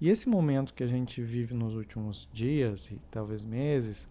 E 0.00 0.10
esse 0.10 0.28
momento 0.28 0.74
que 0.74 0.84
a 0.84 0.86
gente 0.86 1.22
vive 1.22 1.54
nos 1.54 1.74
últimos 1.74 2.28
dias 2.32 2.90
e 2.90 3.00
talvez 3.10 3.44
meses 3.44 4.06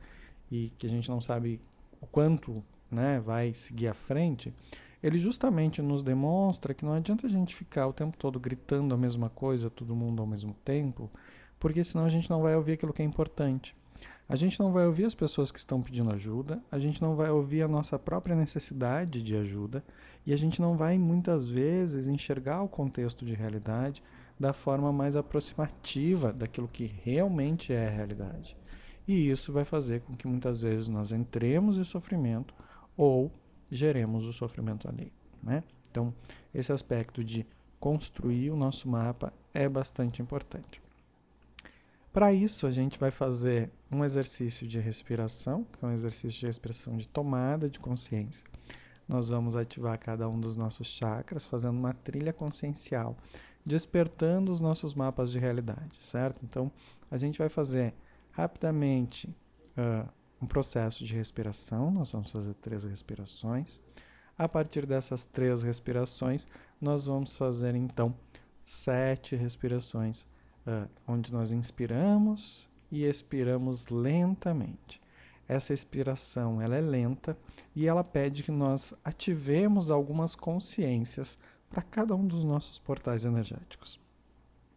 e 0.52 0.72
que 0.78 0.88
a 0.88 0.90
gente 0.90 1.10
não 1.10 1.22
sabe 1.22 1.62
o 2.02 2.08
quanto 2.08 2.64
né, 2.90 3.20
vai 3.20 3.54
seguir 3.54 3.88
à 3.88 3.94
frente, 3.94 4.54
ele 5.02 5.18
justamente 5.18 5.82
nos 5.82 6.02
demonstra 6.02 6.74
que 6.74 6.84
não 6.84 6.94
adianta 6.94 7.28
a 7.28 7.30
gente 7.30 7.56
ficar 7.56 7.88
o 7.88 7.94
tempo 7.94 8.18
todo 8.18 8.40
gritando 8.40 8.94
a 8.94 8.98
mesma 8.98 9.30
coisa, 9.30 9.70
todo 9.70 9.96
mundo 9.96 10.22
ao 10.22 10.28
mesmo 10.28 10.56
tempo, 10.66 11.12
porque 11.60 11.84
senão 11.84 12.06
a 12.06 12.10
gente 12.10 12.30
não 12.30 12.42
vai 12.42 12.56
ouvir 12.56 12.74
aquilo 12.74 12.94
que 12.94 13.02
é 13.02 13.06
importante. 13.06 13.76
A 14.28 14.36
gente 14.36 14.60
não 14.60 14.72
vai 14.72 14.88
ouvir 14.88 15.06
as 15.06 15.14
pessoas 15.14 15.52
que 15.52 15.60
estão 15.60 15.80
pedindo 15.80 16.12
ajuda, 16.12 16.60
a 16.72 16.80
gente 16.80 17.00
não 17.00 17.16
vai 17.16 17.30
ouvir 17.30 17.62
a 17.62 17.68
nossa 17.68 18.00
própria 18.00 18.36
necessidade 18.36 19.22
de 19.22 19.36
ajuda 19.36 19.84
e 20.26 20.34
a 20.34 20.36
gente 20.36 20.60
não 20.60 20.76
vai 20.76 20.98
muitas 20.98 21.48
vezes 21.48 22.08
enxergar 22.08 22.64
o 22.64 22.68
contexto 22.68 23.24
de 23.24 23.36
realidade 23.36 24.02
da 24.40 24.52
forma 24.52 24.92
mais 24.92 25.16
aproximativa 25.16 26.34
daquilo 26.34 26.68
que 26.68 26.92
realmente 27.04 27.72
é 27.72 27.88
a 27.88 27.92
realidade. 27.92 28.58
E 29.08 29.30
isso 29.30 29.54
vai 29.54 29.64
fazer 29.64 30.02
com 30.02 30.16
que 30.16 30.28
muitas 30.28 30.62
vezes 30.62 30.88
nós 30.88 31.12
entremos 31.12 31.78
em 31.78 31.84
sofrimento 31.84 32.56
ou 32.98 33.32
geremos 33.70 34.26
o 34.26 34.34
sofrimento 34.34 34.88
alheio. 34.88 35.12
Né? 35.42 35.64
Então, 35.90 36.14
esse 36.54 36.72
aspecto 36.72 37.24
de 37.24 37.46
construir 37.80 38.52
o 38.52 38.56
nosso 38.56 38.90
mapa 38.90 39.34
é 39.54 39.68
bastante 39.70 40.22
importante. 40.22 40.82
Para 42.12 42.32
isso, 42.32 42.66
a 42.66 42.72
gente 42.72 42.98
vai 42.98 43.12
fazer 43.12 43.70
um 43.92 44.04
exercício 44.04 44.66
de 44.66 44.80
respiração, 44.80 45.66
que 45.66 45.84
é 45.84 45.88
um 45.88 45.92
exercício 45.92 46.40
de 46.40 46.46
respiração 46.46 46.96
de 46.96 47.08
tomada 47.08 47.70
de 47.70 47.78
consciência. 47.78 48.48
Nós 49.08 49.30
vamos 49.30 49.56
ativar 49.56 50.00
cada 50.00 50.28
um 50.28 50.40
dos 50.40 50.56
nossos 50.56 50.88
chakras, 50.88 51.46
fazendo 51.46 51.78
uma 51.78 51.94
trilha 51.94 52.32
consciencial, 52.32 53.18
despertando 53.66 54.52
os 54.52 54.62
nossos 54.62 54.94
mapas 54.94 55.32
de 55.32 55.40
realidade, 55.40 56.02
certo? 56.02 56.40
Então, 56.44 56.72
a 57.12 57.18
gente 57.18 57.38
vai 57.38 57.50
fazer 57.50 57.94
rapidamente 58.32 59.28
uh, 59.78 60.10
um 60.42 60.46
processo 60.46 61.04
de 61.04 61.16
respiração. 61.16 61.92
Nós 61.92 62.12
vamos 62.12 62.32
fazer 62.32 62.54
três 62.56 62.84
respirações. 62.84 63.80
A 64.38 64.50
partir 64.50 64.86
dessas 64.86 65.26
três 65.26 65.64
respirações, 65.64 66.48
nós 66.80 67.06
vamos 67.06 67.38
fazer 67.38 67.74
então 67.76 68.14
sete 68.64 69.36
respirações, 69.36 70.22
uh, 70.68 70.90
onde 71.08 71.32
nós 71.32 71.52
inspiramos 71.52 72.68
e 72.92 73.06
expiramos 73.06 73.88
lentamente. 73.88 75.02
Essa 75.48 75.74
expiração 75.74 76.62
ela 76.62 76.76
é 76.76 76.82
lenta 76.82 77.38
e 77.76 77.88
ela 77.88 78.04
pede 78.04 78.44
que 78.44 78.52
nós 78.52 78.94
ativemos 79.04 79.92
algumas 79.92 80.36
consciências 80.36 81.38
para 81.70 81.82
cada 81.82 82.16
um 82.16 82.26
dos 82.26 82.44
nossos 82.44 82.80
portais 82.80 83.26
energéticos. 83.26 84.00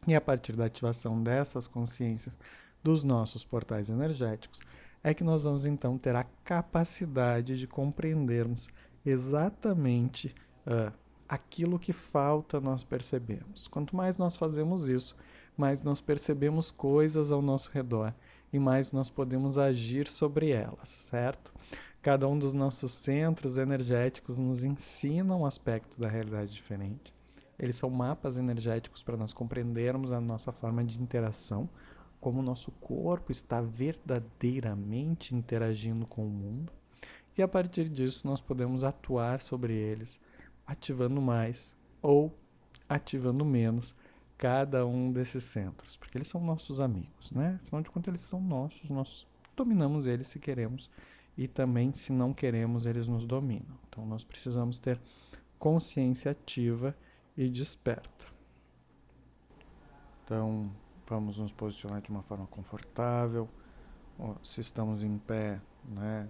E 0.06 0.14
a 0.14 0.20
partir 0.20 0.54
da 0.56 0.66
ativação 0.66 1.22
dessas 1.22 1.66
consciências 1.66 2.36
dos 2.82 3.02
nossos 3.02 3.44
portais 3.44 3.90
energéticos, 3.90 4.60
é 5.02 5.14
que 5.14 5.24
nós 5.24 5.44
vamos 5.44 5.64
então 5.64 5.96
ter 5.96 6.14
a 6.14 6.24
capacidade 6.44 7.58
de 7.58 7.66
compreendermos 7.66 8.68
exatamente 9.04 10.34
uh, 10.66 10.92
aquilo 11.28 11.78
que 11.78 11.92
falta 11.92 12.60
nós 12.60 12.82
percebemos. 12.82 13.68
Quanto 13.68 13.94
mais 13.94 14.16
nós 14.16 14.36
fazemos 14.36 14.88
isso, 14.88 15.16
mais 15.56 15.82
nós 15.82 16.00
percebemos 16.00 16.70
coisas 16.70 17.30
ao 17.30 17.42
nosso 17.42 17.70
redor 17.72 18.14
e 18.52 18.58
mais 18.58 18.92
nós 18.92 19.10
podemos 19.10 19.58
agir 19.58 20.08
sobre 20.08 20.50
elas, 20.50 20.88
certo? 20.88 21.52
Cada 22.00 22.26
um 22.28 22.38
dos 22.38 22.52
nossos 22.52 22.92
centros 22.92 23.58
energéticos 23.58 24.38
nos 24.38 24.64
ensina 24.64 25.34
um 25.34 25.44
aspecto 25.44 26.00
da 26.00 26.08
realidade 26.08 26.52
diferente. 26.52 27.12
Eles 27.58 27.76
são 27.76 27.90
mapas 27.90 28.38
energéticos 28.38 29.02
para 29.02 29.16
nós 29.16 29.32
compreendermos 29.32 30.12
a 30.12 30.20
nossa 30.20 30.52
forma 30.52 30.84
de 30.84 31.00
interação 31.02 31.68
como 32.20 32.40
o 32.40 32.42
nosso 32.42 32.70
corpo 32.72 33.30
está 33.30 33.60
verdadeiramente 33.60 35.34
interagindo 35.34 36.06
com 36.06 36.26
o 36.26 36.30
mundo, 36.30 36.72
e 37.36 37.42
a 37.42 37.48
partir 37.48 37.88
disso 37.88 38.26
nós 38.26 38.40
podemos 38.40 38.82
atuar 38.82 39.40
sobre 39.40 39.72
eles, 39.72 40.20
ativando 40.66 41.22
mais 41.22 41.76
ou 42.02 42.36
ativando 42.88 43.44
menos 43.44 43.94
cada 44.36 44.86
um 44.86 45.12
desses 45.12 45.44
centros, 45.44 45.96
porque 45.96 46.16
eles 46.16 46.28
são 46.28 46.40
nossos 46.40 46.80
amigos, 46.80 47.32
né? 47.32 47.58
Afinal 47.62 47.82
de 47.82 47.90
contas, 47.90 48.08
eles 48.08 48.22
são 48.22 48.40
nossos, 48.40 48.90
nós 48.90 49.26
dominamos 49.56 50.06
eles 50.06 50.28
se 50.28 50.38
queremos 50.38 50.90
e 51.36 51.46
também 51.46 51.92
se 51.94 52.12
não 52.12 52.32
queremos, 52.32 52.86
eles 52.86 53.08
nos 53.08 53.26
dominam. 53.26 53.78
Então 53.88 54.06
nós 54.06 54.24
precisamos 54.24 54.78
ter 54.78 55.00
consciência 55.58 56.30
ativa 56.30 56.96
e 57.36 57.48
desperta. 57.48 58.26
Então, 60.24 60.70
Vamos 61.08 61.38
nos 61.38 61.52
posicionar 61.52 62.02
de 62.02 62.10
uma 62.10 62.22
forma 62.22 62.46
confortável. 62.46 63.48
Se 64.42 64.60
estamos 64.60 65.02
em 65.02 65.16
pé, 65.16 65.60
né, 65.84 66.28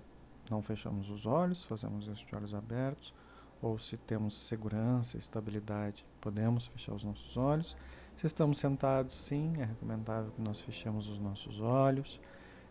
não 0.50 0.62
fechamos 0.62 1.10
os 1.10 1.26
olhos, 1.26 1.64
fazemos 1.64 2.06
isso 2.06 2.26
de 2.26 2.36
olhos 2.36 2.54
abertos. 2.54 3.12
Ou 3.60 3.78
se 3.78 3.96
temos 3.96 4.34
segurança, 4.34 5.18
estabilidade, 5.18 6.06
podemos 6.20 6.66
fechar 6.66 6.94
os 6.94 7.02
nossos 7.02 7.36
olhos. 7.36 7.76
Se 8.16 8.26
estamos 8.26 8.58
sentados, 8.58 9.16
sim, 9.16 9.52
é 9.58 9.64
recomendável 9.64 10.30
que 10.30 10.40
nós 10.40 10.60
fechemos 10.60 11.08
os 11.08 11.18
nossos 11.18 11.60
olhos. 11.60 12.20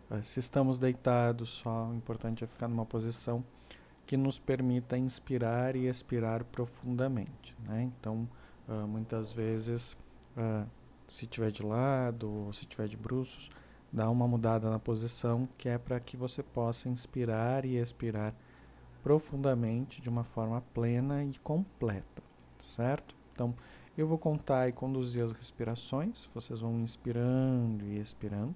Eh, 0.09 0.21
se 0.21 0.39
estamos 0.39 0.79
deitados, 0.79 1.49
só 1.49 1.87
o 1.87 1.95
importante 1.95 2.43
é 2.43 2.47
ficar 2.47 2.67
numa 2.67 2.85
posição 2.85 3.43
que 4.05 4.15
nos 4.15 4.39
permita 4.39 4.97
inspirar 4.97 5.75
e 5.75 5.87
expirar 5.87 6.45
profundamente. 6.45 7.53
Né? 7.59 7.83
Então, 7.83 8.27
uh, 8.67 8.87
muitas 8.87 9.33
vezes, 9.33 9.97
uh, 10.37 10.65
se 11.07 11.25
tiver 11.25 11.51
de 11.51 11.63
lado 11.63 12.49
se 12.53 12.65
tiver 12.65 12.87
de 12.87 12.97
bruços, 12.97 13.49
dá 13.91 14.09
uma 14.09 14.27
mudada 14.27 14.69
na 14.69 14.79
posição 14.79 15.47
que 15.57 15.69
é 15.69 15.77
para 15.77 15.99
que 15.99 16.17
você 16.17 16.43
possa 16.43 16.89
inspirar 16.89 17.65
e 17.65 17.77
expirar 17.77 18.33
profundamente 19.01 20.01
de 20.01 20.09
uma 20.09 20.23
forma 20.23 20.61
plena 20.73 21.23
e 21.23 21.37
completa, 21.39 22.21
certo? 22.59 23.15
Então, 23.33 23.55
eu 23.97 24.05
vou 24.05 24.17
contar 24.17 24.67
e 24.67 24.73
conduzir 24.73 25.23
as 25.23 25.31
respirações, 25.31 26.27
vocês 26.33 26.59
vão 26.59 26.79
inspirando 26.81 27.85
e 27.85 27.99
expirando. 27.99 28.55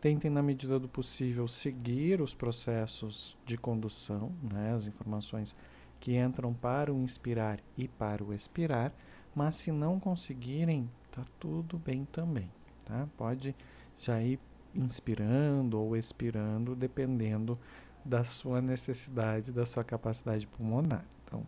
Tentem, 0.00 0.30
na 0.30 0.42
medida 0.42 0.78
do 0.78 0.86
possível, 0.86 1.48
seguir 1.48 2.20
os 2.20 2.34
processos 2.34 3.36
de 3.46 3.56
condução, 3.56 4.30
né, 4.42 4.72
as 4.74 4.86
informações 4.86 5.56
que 5.98 6.14
entram 6.16 6.52
para 6.52 6.92
o 6.92 7.02
inspirar 7.02 7.58
e 7.76 7.88
para 7.88 8.22
o 8.22 8.34
expirar, 8.34 8.92
mas 9.34 9.56
se 9.56 9.72
não 9.72 9.98
conseguirem, 9.98 10.90
tá 11.14 11.24
tudo 11.38 11.78
bem 11.78 12.04
também, 12.06 12.50
tá? 12.84 13.06
Pode 13.16 13.54
já 13.96 14.20
ir 14.20 14.40
inspirando 14.74 15.80
ou 15.80 15.96
expirando, 15.96 16.74
dependendo 16.74 17.56
da 18.04 18.24
sua 18.24 18.60
necessidade, 18.60 19.52
da 19.52 19.64
sua 19.64 19.84
capacidade 19.84 20.46
pulmonar. 20.48 21.04
Então, 21.24 21.46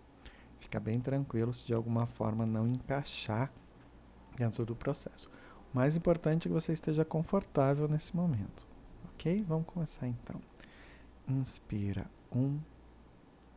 fica 0.61 0.79
bem 0.79 1.01
tranquilo 1.01 1.53
se 1.53 1.67
de 1.67 1.75
alguma 1.75 2.07
forma 2.07 2.47
não 2.47 2.69
encaixar 2.69 3.53
dentro 4.37 4.65
do 4.65 4.77
processo. 4.77 5.29
O 5.75 5.77
mais 5.77 5.97
importante 5.97 6.47
é 6.47 6.49
que 6.49 6.55
você 6.55 6.73
esteja 6.73 7.05
confortável 7.05 7.89
nesse 7.89 8.15
momento. 8.15 8.65
Ok? 9.13 9.45
Vamos 9.49 9.67
começar 9.67 10.07
então. 10.07 10.41
Inspira. 11.27 12.09
Um, 12.33 12.61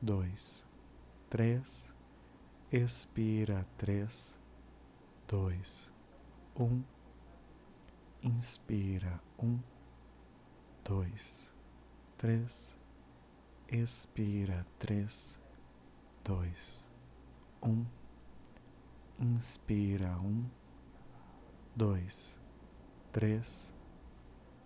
dois, 0.02 0.66
três. 1.30 1.92
Expira. 2.72 3.66
Três, 3.78 4.36
dois, 5.28 5.92
um, 6.60 6.84
inspira, 8.22 9.20
um, 9.42 9.60
dois, 10.84 11.52
três, 12.18 12.76
expira, 13.72 14.66
três, 14.78 15.40
dois, 16.24 16.88
um, 17.64 17.86
Inspira 19.22 20.18
um, 20.22 20.46
dois, 21.76 22.40
três. 23.12 23.70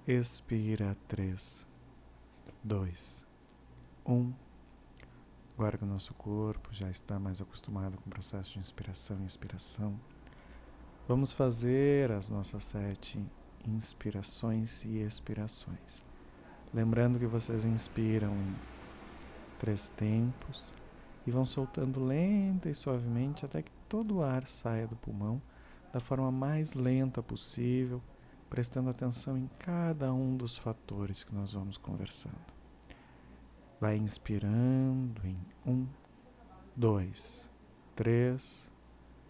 Expira 0.06 0.96
três, 1.08 1.66
dois, 2.64 3.26
um. 4.06 4.32
Agora 5.56 5.76
que 5.76 5.84
o 5.84 5.88
nosso 5.88 6.14
corpo 6.14 6.72
já 6.72 6.88
está 6.88 7.20
mais 7.20 7.42
acostumado 7.42 7.98
com 7.98 8.08
o 8.08 8.14
processo 8.14 8.54
de 8.54 8.60
inspiração 8.60 9.24
e 9.24 9.26
expiração, 9.26 10.00
vamos 11.08 11.34
fazer 11.34 12.12
as 12.12 12.30
nossas 12.30 12.64
sete 12.64 13.20
inspirações 13.66 14.84
e 14.84 15.00
expirações. 15.00 16.04
Lembrando 16.74 17.20
que 17.20 17.26
vocês 17.26 17.66
inspiram 17.66 18.34
em 18.34 18.56
três 19.60 19.90
tempos 19.90 20.74
e 21.26 21.32
vão 21.32 21.46
soltando 21.46 22.04
lenta 22.04 22.70
e 22.70 22.76
suavemente 22.76 23.46
até 23.46 23.62
que 23.62 23.72
todo 23.88 24.16
o 24.16 24.24
ar 24.24 24.48
saia 24.48 24.88
do 24.88 24.96
pulmão 24.96 25.42
da 25.94 26.00
forma 26.00 26.32
mais 26.32 26.74
lenta 26.74 27.22
possível, 27.22 28.02
prestando 28.50 28.90
atenção 28.90 29.38
em 29.38 29.48
cada 29.60 30.12
um 30.12 30.36
dos 30.36 30.58
fatores 30.58 31.24
que 31.24 31.36
nós 31.36 31.54
vamos 31.54 31.78
conversando. 31.78 32.36
Vai 33.80 33.98
inspirando 33.98 35.22
em 35.24 35.38
um, 35.64 35.86
dois, 36.76 37.48
três, 37.96 38.68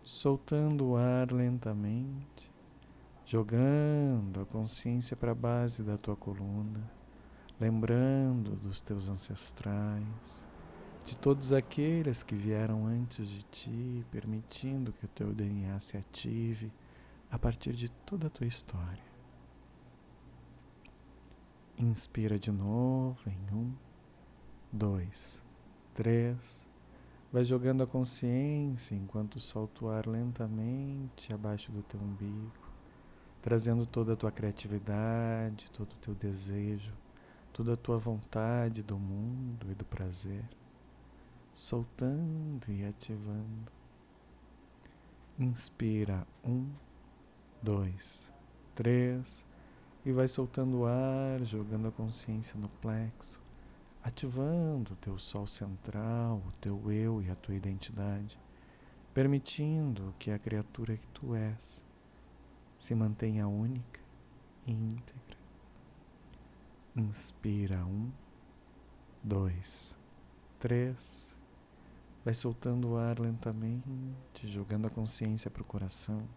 soltando 0.04 0.90
o 0.90 0.96
ar 0.98 1.32
lentamente, 1.32 2.52
jogando 3.26 4.42
a 4.42 4.46
consciência 4.46 5.16
para 5.16 5.32
a 5.32 5.36
base 5.36 5.82
da 5.82 5.98
tua 5.98 6.16
coluna, 6.16 6.92
lembrando 7.60 8.56
dos 8.58 8.82
teus 8.82 9.10
ancestrais 9.10 10.44
de 11.06 11.18
todos 11.18 11.52
aqueles 11.52 12.24
que 12.24 12.36
vieram 12.36 12.86
antes 12.86 13.28
de 13.28 13.44
ti, 13.44 14.06
permitindo 14.12 14.94
que 14.94 15.06
o 15.06 15.10
teu 15.10 15.34
DNA 15.34 15.80
se 15.80 15.98
ative 15.98 16.72
a 17.30 17.38
partir 17.38 17.74
de 17.74 17.90
toda 17.90 18.28
a 18.28 18.30
tua 18.30 18.48
história. 18.48 19.04
Inspira 21.78 22.40
de 22.40 22.52
novo 22.52 23.20
em 23.28 23.56
um, 23.56 23.74
dois, 24.72 25.44
três. 25.94 26.66
Vai 27.34 27.44
jogando 27.44 27.84
a 27.84 27.88
consciência 27.88 28.96
enquanto 28.96 29.40
solta 29.42 29.84
o 29.84 29.90
ar 29.90 30.08
lentamente 30.08 31.34
abaixo 31.34 31.70
do 31.70 31.84
teu 31.84 32.00
umbigo, 32.00 32.54
trazendo 33.42 33.86
toda 33.86 34.14
a 34.14 34.16
tua 34.16 34.32
criatividade, 34.32 35.70
todo 35.72 35.92
o 35.92 35.98
teu 35.98 36.16
desejo, 36.16 36.94
toda 37.52 37.74
a 37.74 37.76
tua 37.76 37.98
vontade 37.98 38.82
do 38.82 38.98
mundo 38.98 39.70
e 39.70 39.76
do 39.76 39.84
prazer 39.84 40.46
soltando 41.54 42.72
e 42.72 42.84
ativando. 42.86 43.72
Inspira 45.40 46.26
um, 46.44 46.70
dois, 47.62 48.30
três 48.76 49.46
e 50.06 50.12
vai 50.12 50.28
soltando 50.28 50.80
o 50.80 50.86
ar, 50.86 51.44
jogando 51.44 51.88
a 51.88 51.92
consciência 51.92 52.60
no 52.60 52.70
plexo, 52.70 53.40
ativando 54.04 54.94
o 54.94 54.98
teu 54.98 55.18
sol 55.18 55.48
central, 55.48 56.44
o 56.46 56.52
teu 56.60 56.92
eu 56.92 57.22
e 57.22 57.32
a 57.32 57.36
tua 57.36 57.56
identidade, 57.56 58.38
permitindo 59.14 60.14
que 60.20 60.30
a 60.30 60.38
criatura 60.38 60.98
que 60.98 61.08
tu 61.08 61.34
és 61.34 61.82
se 62.78 62.94
mantenha 62.94 63.48
única 63.48 64.02
e 64.68 64.74
íntegra. 64.74 65.38
Inspira 66.96 67.86
um, 67.86 68.12
dois, 69.24 69.96
três. 70.60 71.34
Vai 72.26 72.34
soltando 72.34 72.90
o 72.90 72.98
ar 72.98 73.20
lentamente, 73.20 74.48
jogando 74.48 74.88
a 74.88 74.90
consciência 74.90 75.50
para 75.50 75.62
o 75.62 75.66
coração, 75.66 76.28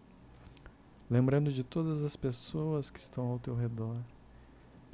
lembrando 1.09 1.51
de 1.51 1.63
todas 1.63 2.03
as 2.03 2.15
pessoas 2.15 2.89
que 2.89 2.99
estão 2.99 3.27
ao 3.27 3.39
teu 3.39 3.55
redor, 3.55 4.01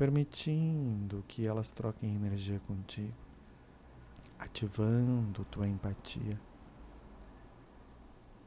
permitindo 0.04 1.24
que 1.30 1.48
elas 1.48 1.72
troquem 1.72 2.14
energia 2.14 2.60
contigo, 2.68 3.14
ativando 4.38 5.46
tua 5.46 5.66
empatia. 5.66 6.38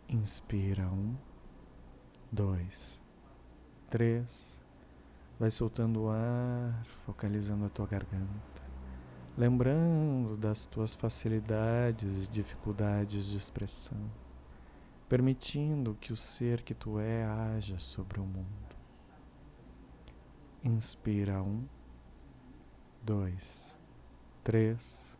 Inspira 0.07 0.87
um, 0.87 1.17
dois, 2.31 3.01
três. 3.89 4.55
Vai 5.41 5.51
soltando 5.51 6.03
o 6.03 6.11
ar, 6.11 6.85
focalizando 7.07 7.65
a 7.65 7.71
tua 7.71 7.87
garganta 7.87 8.67
lembrando 9.35 10.37
das 10.37 10.67
tuas 10.67 10.95
facilidades 10.95 12.25
e 12.25 12.31
dificuldades 12.31 13.27
de 13.27 13.37
expressão, 13.39 14.11
permitindo 15.09 15.97
que 15.99 16.13
o 16.13 16.17
ser 16.19 16.61
que 16.61 16.75
tu 16.75 16.99
é 16.99 17.25
haja 17.25 17.79
sobre 17.79 18.21
o 18.21 18.25
mundo. 18.25 18.66
Inspira 20.65 21.43
um, 21.43 21.65
dois, 23.03 23.75
três. 24.43 25.17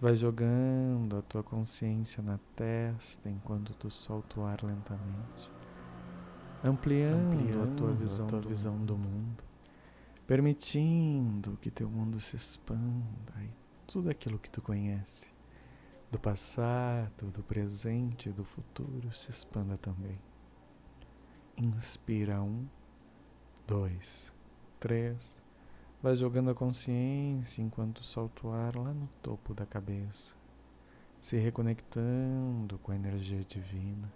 Vai 0.00 0.14
jogando 0.14 1.16
a 1.16 1.22
tua 1.22 1.42
consciência 1.42 2.22
na 2.22 2.38
testa 2.54 3.28
enquanto 3.28 3.74
tu 3.74 3.90
solta 3.90 4.40
o 4.40 4.44
ar 4.44 4.62
lentamente, 4.62 5.50
ampliando, 6.62 7.34
ampliando 7.34 7.62
a 7.62 7.76
tua 7.76 7.92
visão, 7.92 8.26
a 8.26 8.28
tua 8.28 8.40
do, 8.40 8.48
visão 8.48 8.84
do 8.84 8.96
mundo 8.96 9.48
permitindo 10.28 11.56
que 11.56 11.70
teu 11.70 11.88
mundo 11.88 12.20
se 12.20 12.36
expanda 12.36 13.32
e 13.40 13.48
tudo 13.86 14.10
aquilo 14.10 14.38
que 14.38 14.50
tu 14.50 14.60
conhece, 14.60 15.26
do 16.10 16.18
passado, 16.18 17.30
do 17.30 17.42
presente 17.42 18.28
e 18.28 18.32
do 18.32 18.44
futuro, 18.44 19.10
se 19.14 19.30
expanda 19.30 19.78
também. 19.78 20.20
Inspira 21.56 22.42
um, 22.42 22.68
dois, 23.66 24.30
três. 24.78 25.38
Vai 26.00 26.14
jogando 26.14 26.50
a 26.50 26.54
consciência 26.54 27.60
enquanto 27.60 28.04
solta 28.04 28.46
o 28.46 28.52
ar 28.52 28.76
lá 28.76 28.94
no 28.94 29.08
topo 29.20 29.52
da 29.52 29.66
cabeça, 29.66 30.34
se 31.20 31.36
reconectando 31.36 32.78
com 32.78 32.92
a 32.92 32.96
energia 32.96 33.42
divina, 33.44 34.12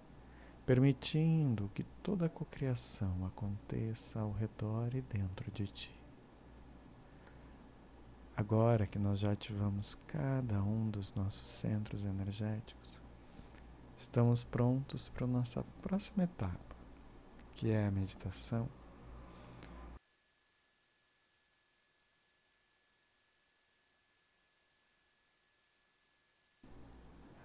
permitindo 0.64 1.68
que 1.74 1.82
toda 2.02 2.26
a 2.26 2.28
cocriação 2.28 3.26
aconteça 3.26 4.20
ao 4.20 4.30
redor 4.30 4.94
e 4.94 5.00
dentro 5.00 5.50
de 5.50 5.66
ti. 5.66 6.02
Agora 8.36 8.86
que 8.86 8.98
nós 8.98 9.18
já 9.18 9.32
ativamos 9.32 9.98
cada 10.06 10.62
um 10.62 10.88
dos 10.88 11.12
nossos 11.14 11.48
centros 11.48 12.04
energéticos, 12.04 13.00
estamos 13.98 14.44
prontos 14.44 15.08
para 15.08 15.24
a 15.24 15.28
nossa 15.28 15.64
próxima 15.82 16.24
etapa, 16.24 16.76
que 17.54 17.70
é 17.70 17.86
a 17.86 17.90
meditação. 17.90 18.68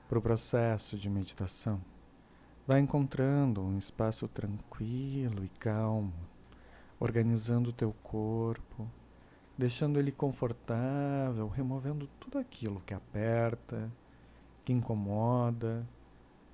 Para 0.08 0.20
o 0.20 0.22
processo 0.22 0.98
de 0.98 1.10
meditação, 1.10 1.82
vai 2.66 2.80
encontrando 2.80 3.62
um 3.62 3.78
espaço 3.78 4.26
tranquilo 4.28 5.44
e 5.44 5.50
calmo, 5.50 6.14
organizando 6.98 7.72
o 7.72 7.74
teu 7.74 7.94
corpo, 8.02 8.90
deixando 9.58 10.00
ele 10.00 10.12
confortável, 10.12 11.50
removendo 11.50 12.08
tudo 12.20 12.38
aquilo 12.38 12.82
que 12.86 12.94
aperta, 12.94 13.92
que 14.64 14.72
incomoda, 14.72 15.86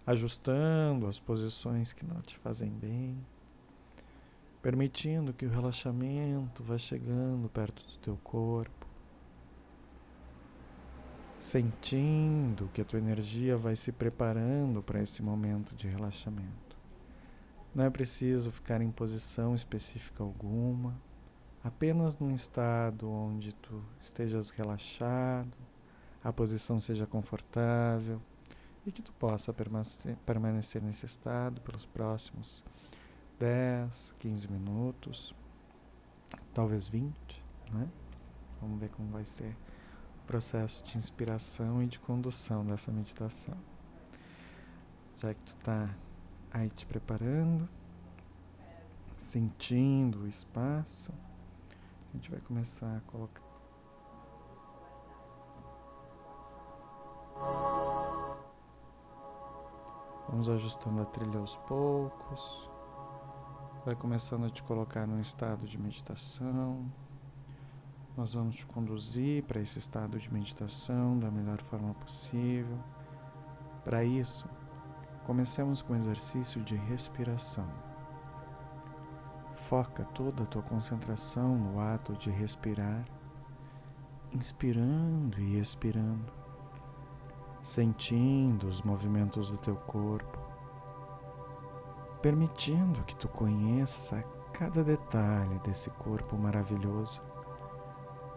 ajustando 0.05 1.05
as 1.05 1.19
posições 1.19 1.93
que 1.93 2.05
não 2.05 2.21
te 2.21 2.39
fazem 2.39 2.71
bem, 2.71 3.23
permitindo 4.63 5.31
que 5.31 5.45
o 5.45 5.49
relaxamento 5.49 6.63
vá 6.63 6.77
chegando 6.79 7.49
perto 7.49 7.83
do 7.83 7.97
teu 7.99 8.17
corpo, 8.23 8.87
sentindo 11.43 12.69
que 12.73 12.79
a 12.79 12.85
tua 12.85 12.99
energia 12.99 13.57
vai 13.57 13.75
se 13.75 13.91
preparando 13.91 14.81
para 14.81 15.01
esse 15.01 15.21
momento 15.21 15.75
de 15.75 15.89
relaxamento. 15.89 16.77
Não 17.75 17.83
é 17.83 17.89
preciso 17.89 18.49
ficar 18.49 18.81
em 18.81 18.89
posição 18.89 19.53
específica 19.53 20.23
alguma 20.23 20.95
apenas 21.61 22.17
num 22.17 22.33
estado 22.33 23.09
onde 23.09 23.51
tu 23.55 23.83
estejas 23.99 24.51
relaxado, 24.51 25.57
a 26.23 26.31
posição 26.31 26.79
seja 26.79 27.05
confortável 27.05 28.21
e 28.85 28.91
que 28.91 29.01
tu 29.01 29.11
possa 29.11 29.53
permanecer 30.25 30.81
nesse 30.81 31.05
estado 31.05 31.59
pelos 31.59 31.85
próximos 31.85 32.63
10, 33.37 34.15
15 34.17 34.49
minutos, 34.49 35.35
talvez 36.53 36.87
20, 36.87 37.43
né? 37.73 37.89
Vamos 38.61 38.79
ver 38.79 38.89
como 38.91 39.09
vai 39.09 39.25
ser 39.25 39.53
processo 40.33 40.83
de 40.83 40.97
inspiração 40.97 41.83
e 41.83 41.85
de 41.85 41.99
condução 41.99 42.65
dessa 42.65 42.91
meditação. 42.91 43.53
Já 45.17 45.31
que 45.31 45.39
tu 45.41 45.55
está 45.55 45.87
aí 46.51 46.71
te 46.71 46.87
preparando, 46.87 47.69
sentindo 49.15 50.21
o 50.23 50.27
espaço, 50.27 51.13
a 52.09 52.17
gente 52.17 52.31
vai 52.31 52.39
começar 52.39 52.97
a 52.97 53.01
colocar. 53.01 53.43
Vamos 60.29 60.49
ajustando 60.49 60.99
a 60.99 61.05
trilha 61.05 61.37
aos 61.37 61.57
poucos. 61.57 62.71
Vai 63.85 63.95
começando 63.95 64.47
a 64.47 64.49
te 64.49 64.63
colocar 64.63 65.05
num 65.05 65.19
estado 65.19 65.67
de 65.67 65.77
meditação. 65.77 66.91
Nós 68.15 68.31
vamos 68.33 68.57
te 68.57 68.65
conduzir 68.67 69.43
para 69.43 69.59
esse 69.59 69.79
estado 69.79 70.19
de 70.19 70.31
meditação 70.31 71.17
da 71.17 71.31
melhor 71.31 71.59
forma 71.59 71.95
possível. 71.95 72.77
Para 73.83 74.03
isso, 74.03 74.47
comecemos 75.23 75.81
com 75.81 75.93
o 75.93 75.95
exercício 75.95 76.61
de 76.61 76.75
respiração. 76.75 77.67
Foca 79.55 80.05
toda 80.05 80.43
a 80.43 80.45
tua 80.45 80.61
concentração 80.61 81.57
no 81.57 81.79
ato 81.79 82.13
de 82.13 82.29
respirar, 82.29 83.03
inspirando 84.31 85.39
e 85.39 85.59
expirando, 85.59 86.31
sentindo 87.63 88.67
os 88.67 88.83
movimentos 88.83 89.49
do 89.49 89.57
teu 89.57 89.75
corpo, 89.75 90.37
permitindo 92.21 93.01
que 93.05 93.15
tu 93.15 93.27
conheça 93.27 94.21
cada 94.53 94.83
detalhe 94.83 95.57
desse 95.59 95.89
corpo 95.89 96.37
maravilhoso, 96.37 97.19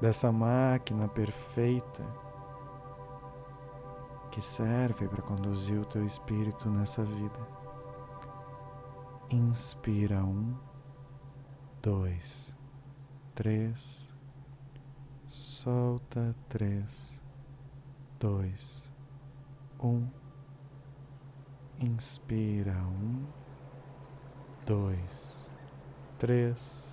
dessa 0.00 0.30
máquina 0.30 1.08
perfeita 1.08 2.04
que 4.30 4.40
serve 4.40 5.08
para 5.08 5.22
conduzir 5.22 5.80
o 5.80 5.86
teu 5.86 6.04
espírito 6.04 6.68
nessa 6.68 7.02
vida. 7.02 7.56
Inspira 9.30 10.22
um 10.22 10.54
dois, 11.80 12.54
três, 13.34 14.12
solta 15.26 16.34
três, 16.48 17.20
dois, 18.18 18.90
um, 19.80 20.06
inspira 21.80 22.76
um, 22.76 23.24
dois, 24.66 25.50
três, 26.18 26.84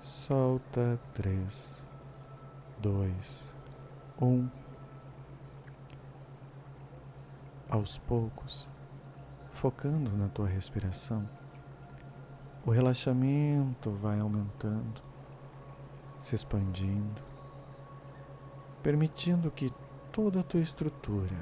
solta 0.00 0.98
três, 1.12 1.81
dois, 2.82 3.52
um. 4.20 4.48
Aos 7.70 7.96
poucos, 7.96 8.68
focando 9.50 10.10
na 10.14 10.28
tua 10.28 10.46
respiração 10.46 11.26
o 12.64 12.70
relaxamento 12.70 13.90
vai 13.90 14.20
aumentando, 14.20 15.02
se 16.18 16.36
expandindo, 16.36 17.20
permitindo 18.82 19.50
que 19.50 19.72
toda 20.12 20.40
a 20.40 20.42
tua 20.44 20.60
estrutura 20.60 21.36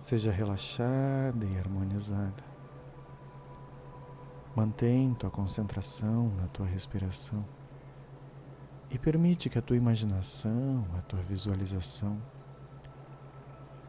seja 0.00 0.32
relaxada 0.32 1.44
e 1.44 1.58
harmonizada. 1.58 2.52
Mantém 4.56 5.12
tua 5.12 5.30
concentração 5.30 6.30
na 6.40 6.46
tua 6.46 6.66
respiração 6.66 7.44
e 8.92 8.98
permite 8.98 9.48
que 9.48 9.58
a 9.58 9.62
tua 9.62 9.76
imaginação, 9.76 10.86
a 10.96 11.02
tua 11.02 11.20
visualização 11.22 12.16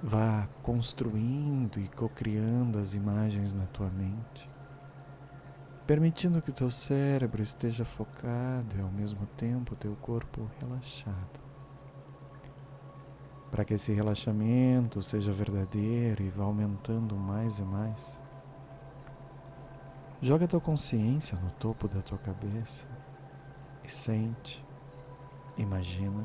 vá 0.01 0.47
construindo 0.63 1.79
e 1.79 1.87
cocriando 1.87 2.79
as 2.79 2.93
imagens 2.95 3.53
na 3.53 3.65
tua 3.67 3.89
mente 3.89 4.53
permitindo 5.85 6.41
que 6.41 6.49
o 6.49 6.53
teu 6.53 6.71
cérebro 6.71 7.41
esteja 7.41 7.83
focado 7.83 8.75
e 8.77 8.81
ao 8.81 8.89
mesmo 8.89 9.25
tempo 9.37 9.73
o 9.73 9.77
teu 9.77 9.95
corpo 9.97 10.49
relaxado. 10.59 11.41
Para 13.51 13.65
que 13.65 13.73
esse 13.73 13.91
relaxamento 13.93 15.01
seja 15.01 15.31
verdadeiro 15.31 16.23
e 16.23 16.29
vá 16.29 16.45
aumentando 16.45 17.15
mais 17.15 17.59
e 17.59 17.63
mais, 17.63 18.17
joga 20.21 20.45
a 20.45 20.47
tua 20.47 20.61
consciência 20.61 21.37
no 21.37 21.51
topo 21.51 21.87
da 21.87 22.01
tua 22.01 22.17
cabeça 22.17 22.87
e 23.83 23.91
sente, 23.91 24.63
imagina, 25.57 26.23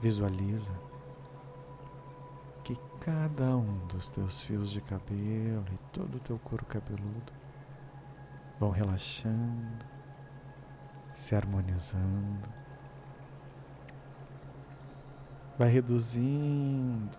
visualiza 0.00 0.72
que 2.62 2.76
cada 3.00 3.56
um 3.56 3.86
dos 3.86 4.08
teus 4.08 4.40
fios 4.40 4.70
de 4.70 4.80
cabelo 4.80 5.64
e 5.72 5.78
todo 5.92 6.16
o 6.16 6.20
teu 6.20 6.38
couro 6.38 6.64
cabeludo 6.64 7.32
vão 8.58 8.70
relaxando, 8.70 9.84
se 11.14 11.34
harmonizando. 11.34 12.48
Vai 15.58 15.68
reduzindo 15.68 17.18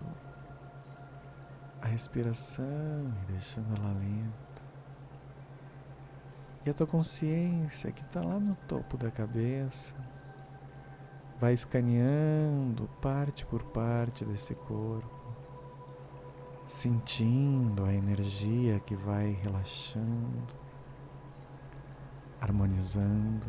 a 1.81 1.88
respiração 1.88 2.65
e 3.21 3.31
deixando 3.31 3.75
ela 3.77 3.93
lenta. 3.93 4.55
E 6.65 6.69
a 6.69 6.73
tua 6.73 6.88
consciência 6.88 7.91
que 7.91 8.01
está 8.01 8.21
lá 8.21 8.39
no 8.39 8.55
topo 8.67 8.97
da 8.97 9.12
cabeça 9.12 9.93
vai 11.39 11.54
escaneando 11.54 12.89
parte 13.02 13.45
por 13.45 13.63
parte 13.63 14.24
desse 14.26 14.56
corpo, 14.56 15.10
sentindo 16.67 17.84
a 17.86 17.93
energia 17.93 18.80
que 18.80 18.95
vai 18.95 19.32
relaxando 19.32 20.65
harmonizando. 22.45 23.48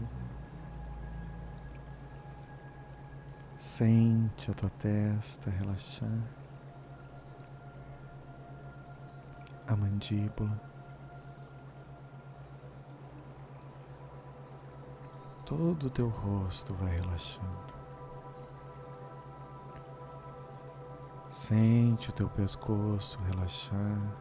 Sente 3.59 4.51
a 4.51 4.55
tua 4.55 4.71
testa 4.71 5.51
relaxar, 5.51 6.23
a 9.67 9.77
mandíbula, 9.77 10.61
todo 15.45 15.87
o 15.87 15.91
teu 15.91 16.09
rosto 16.09 16.75
vai 16.75 16.97
relaxando. 16.97 17.76
Sente 21.47 22.11
o 22.11 22.13
teu 22.13 22.29
pescoço 22.29 23.21
relaxar, 23.23 24.17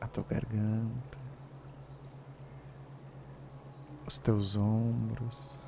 a 0.00 0.06
tua 0.06 0.24
garganta 0.24 1.18
os 4.06 4.18
teus 4.18 4.56
ombros, 4.56 5.58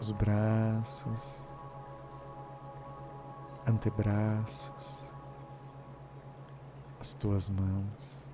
os 0.00 0.10
braços, 0.10 1.46
antebraços, 3.66 5.02
as 6.98 7.12
tuas 7.12 7.50
mãos. 7.50 8.27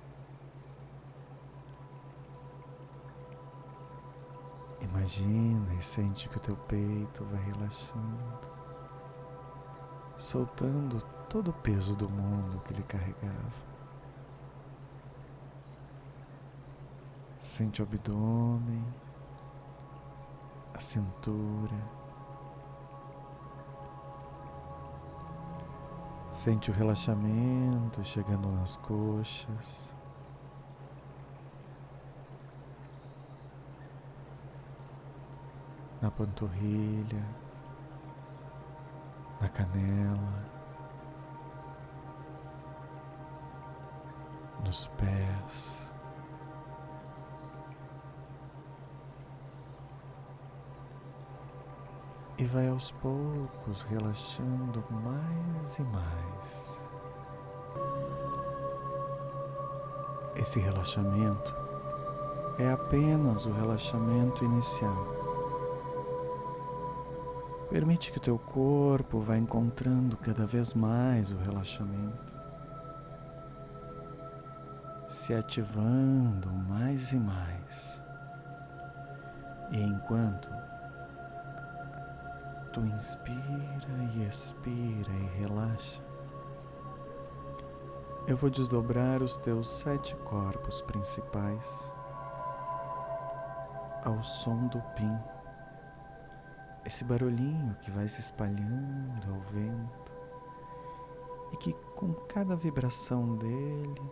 Imagina 5.05 5.71
e 5.75 5.83
sente 5.83 6.27
que 6.27 6.37
o 6.37 6.39
teu 6.39 6.55
peito 6.55 7.23
vai 7.25 7.39
relaxando, 7.43 8.49
soltando 10.17 10.99
todo 11.29 11.49
o 11.49 11.53
peso 11.53 11.95
do 11.95 12.09
mundo 12.09 12.59
que 12.61 12.73
lhe 12.73 12.81
carregava. 12.81 13.53
Sente 17.37 17.83
o 17.83 17.85
abdômen, 17.85 18.83
a 20.73 20.79
cintura. 20.79 21.77
Sente 26.31 26.71
o 26.71 26.73
relaxamento 26.73 28.03
chegando 28.03 28.51
nas 28.51 28.75
coxas. 28.77 29.94
Na 36.01 36.11
panturrilha, 36.11 37.25
na 39.41 39.49
canela, 39.49 40.45
nos 44.63 44.87
pés. 44.87 45.85
e 52.37 52.43
vai 52.43 52.67
aos 52.67 52.91
poucos 52.91 53.83
relaxando 53.83 54.83
mais 54.89 55.77
e 55.77 55.83
mais. 55.83 56.75
Esse 60.35 60.59
relaxamento 60.59 61.55
é 62.59 62.71
apenas 62.71 63.45
o 63.45 63.53
relaxamento 63.53 64.43
inicial. 64.43 65.24
Permite 67.75 68.09
que 68.09 68.17
o 68.19 68.21
teu 68.21 68.39
corpo 68.39 69.19
vá 69.19 69.35
encontrando 69.35 70.15
cada 70.15 70.45
vez 70.45 70.73
mais 70.73 71.29
o 71.29 71.35
relaxamento, 71.35 72.33
se 75.09 75.33
ativando 75.33 76.49
mais 76.49 77.11
e 77.11 77.17
mais. 77.17 78.01
E 79.71 79.81
enquanto 79.81 80.49
tu 82.71 82.79
inspira 82.79 83.35
e 84.13 84.25
expira 84.25 85.11
e 85.11 85.37
relaxa, 85.41 86.01
eu 88.25 88.37
vou 88.37 88.49
desdobrar 88.49 89.21
os 89.21 89.35
teus 89.35 89.67
sete 89.67 90.15
corpos 90.23 90.81
principais 90.81 91.91
ao 94.05 94.23
som 94.23 94.67
do 94.67 94.79
pim, 94.95 95.34
esse 96.85 97.03
barulhinho 97.03 97.75
que 97.81 97.89
vai 97.89 98.07
se 98.07 98.21
espalhando 98.21 99.33
ao 99.33 99.39
vento 99.51 100.13
e 101.51 101.57
que 101.57 101.73
com 101.95 102.13
cada 102.13 102.55
vibração 102.55 103.35
dele, 103.35 104.11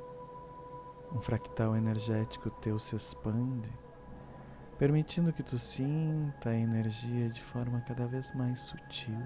um 1.13 1.21
fractal 1.21 1.75
energético 1.75 2.49
teu 2.49 2.79
se 2.79 2.95
expande, 2.95 3.71
permitindo 4.79 5.31
que 5.31 5.43
tu 5.43 5.57
sinta 5.57 6.49
a 6.49 6.55
energia 6.55 7.29
de 7.29 7.41
forma 7.41 7.81
cada 7.81 8.07
vez 8.07 8.33
mais 8.33 8.59
sutil, 8.61 9.21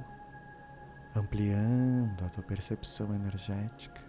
ampliando 1.16 2.26
a 2.26 2.30
tua 2.30 2.44
percepção 2.44 3.14
energética 3.16 4.02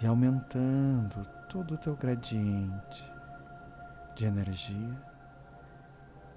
e 0.00 0.06
aumentando 0.06 1.26
todo 1.48 1.74
o 1.74 1.78
teu 1.78 1.96
gradiente 1.96 3.04
de 4.14 4.26
energia 4.26 5.02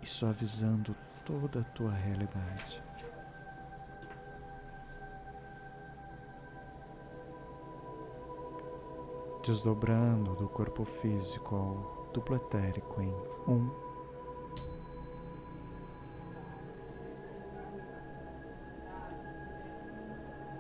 e 0.02 0.08
suavizando 0.08 0.96
toda 1.28 1.60
a 1.60 1.64
tua 1.64 1.92
realidade. 1.92 2.82
Desdobrando 9.46 10.36
do 10.36 10.48
corpo 10.48 10.86
físico 10.86 11.56
ao 11.56 12.12
duplo 12.14 12.38
etérico 12.38 13.02
em 13.02 13.14
um. 13.46 13.88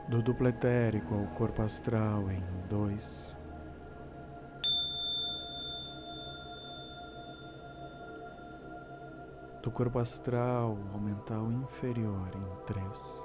do 0.10 0.21
duplo 0.21 0.47
etérico 0.47 1.15
ao 1.15 1.27
corpo 1.36 1.62
astral 1.62 2.32
em 2.32 2.41
dois. 2.69 3.37
Do 9.67 9.71
corpo 9.71 9.99
astral 9.99 10.77
ao 10.93 10.99
mental 11.01 11.51
inferior 11.51 12.30
em 12.34 12.65
três. 12.65 13.21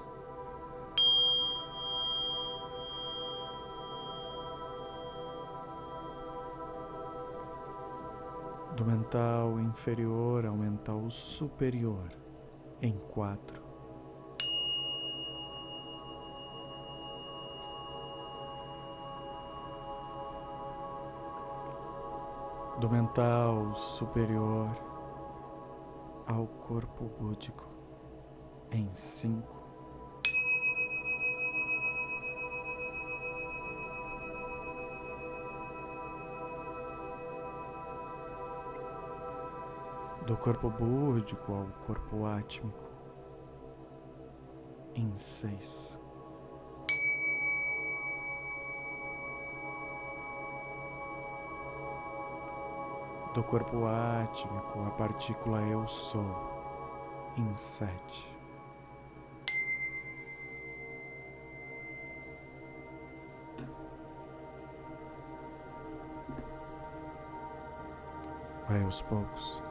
Do 8.76 8.84
mental 8.84 9.60
inferior 9.60 10.44
ao 10.44 10.56
mental 10.56 11.08
superior 11.12 12.10
em 12.82 12.98
quatro. 12.98 13.62
do 22.80 22.90
mental 22.90 23.72
superior 23.76 24.91
ao 26.32 26.46
corpo 26.46 27.04
búdico 27.20 27.68
em 28.70 28.88
cinco. 28.94 29.60
Do 40.26 40.36
corpo 40.38 40.70
búdico 40.70 41.52
ao 41.52 41.66
corpo 41.86 42.24
átmico 42.24 42.90
em 44.94 45.14
seis. 45.14 46.01
Do 53.34 53.42
corpo 53.42 53.86
átmico, 53.86 54.82
a 54.86 54.90
partícula 54.90 55.60
eu 55.62 55.86
sou, 55.86 56.22
em 57.36 57.54
sete. 57.54 58.30
Vai 68.68 68.82
aos 68.84 69.00
poucos, 69.02 69.62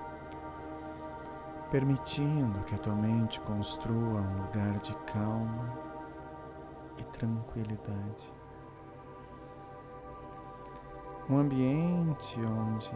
permitindo 1.70 2.60
que 2.64 2.76
a 2.76 2.80
tua 2.80 2.96
mente 2.96 3.40
construa 3.42 4.22
um 4.22 4.42
lugar 4.44 4.80
de 4.80 4.96
calma 5.06 5.78
e 6.98 7.04
tranquilidade. 7.06 8.34
Um 11.30 11.38
ambiente 11.38 12.40
onde 12.44 12.92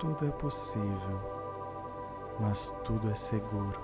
tudo 0.00 0.26
é 0.26 0.30
possível, 0.30 1.20
mas 2.40 2.74
tudo 2.84 3.10
é 3.10 3.14
seguro. 3.14 3.78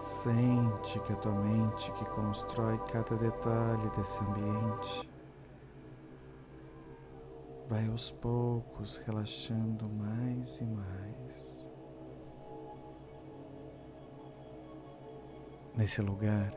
Sente 0.00 0.98
que 1.00 1.12
a 1.12 1.16
tua 1.16 1.32
mente 1.32 1.92
que 1.92 2.04
constrói 2.06 2.78
cada 2.90 3.14
detalhe 3.16 3.90
desse 3.90 4.18
ambiente 4.20 5.10
vai 7.68 7.86
aos 7.86 8.10
poucos 8.12 8.96
relaxando 9.04 9.86
mais 9.86 10.56
e 10.56 10.64
mais. 10.64 11.66
Nesse 15.74 16.00
lugar 16.00 16.50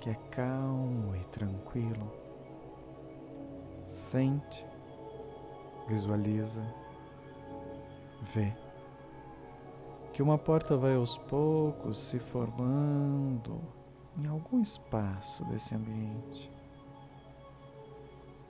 que 0.00 0.08
é 0.08 0.14
calmo 0.30 1.14
e 1.14 1.24
tranquilo 1.26 2.21
Sente, 3.92 4.64
visualiza, 5.86 6.64
vê 8.22 8.50
que 10.14 10.22
uma 10.22 10.38
porta 10.38 10.78
vai 10.78 10.94
aos 10.94 11.18
poucos 11.18 11.98
se 11.98 12.18
formando 12.18 13.60
em 14.16 14.26
algum 14.26 14.62
espaço 14.62 15.44
desse 15.44 15.74
ambiente. 15.74 16.50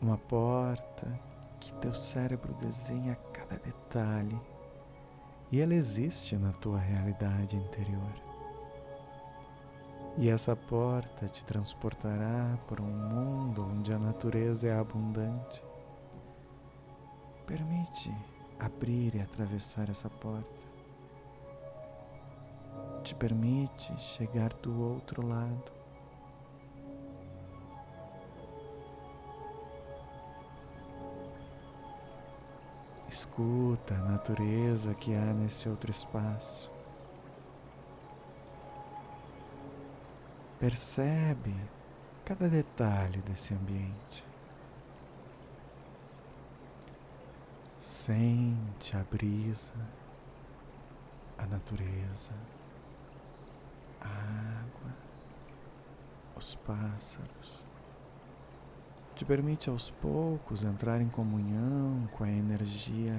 Uma 0.00 0.16
porta 0.16 1.08
que 1.58 1.74
teu 1.74 1.92
cérebro 1.92 2.54
desenha 2.54 3.16
cada 3.32 3.56
detalhe 3.56 4.40
e 5.50 5.60
ela 5.60 5.74
existe 5.74 6.36
na 6.36 6.52
tua 6.52 6.78
realidade 6.78 7.56
interior. 7.56 8.21
E 10.18 10.28
essa 10.28 10.54
porta 10.54 11.26
te 11.26 11.42
transportará 11.44 12.58
para 12.68 12.82
um 12.82 12.86
mundo 12.86 13.66
onde 13.66 13.94
a 13.94 13.98
natureza 13.98 14.68
é 14.68 14.78
abundante. 14.78 15.62
Permite 17.46 18.12
abrir 18.58 19.14
e 19.14 19.20
atravessar 19.20 19.88
essa 19.88 20.10
porta. 20.10 20.60
Te 23.02 23.14
permite 23.14 23.98
chegar 24.00 24.52
do 24.54 24.82
outro 24.82 25.26
lado. 25.26 25.72
Escuta 33.08 33.94
a 33.94 33.98
natureza 33.98 34.94
que 34.94 35.14
há 35.14 35.32
nesse 35.32 35.68
outro 35.68 35.90
espaço. 35.90 36.70
Percebe 40.62 41.52
cada 42.24 42.48
detalhe 42.48 43.20
desse 43.22 43.52
ambiente. 43.52 44.24
Sente 47.80 48.96
a 48.96 49.02
brisa, 49.02 49.72
a 51.36 51.46
natureza, 51.46 52.30
a 54.00 54.06
água, 54.06 54.94
os 56.36 56.54
pássaros. 56.54 57.66
Te 59.16 59.24
permite 59.24 59.68
aos 59.68 59.90
poucos 59.90 60.62
entrar 60.62 61.00
em 61.00 61.08
comunhão 61.08 62.08
com 62.12 62.22
a 62.22 62.30
energia 62.30 63.18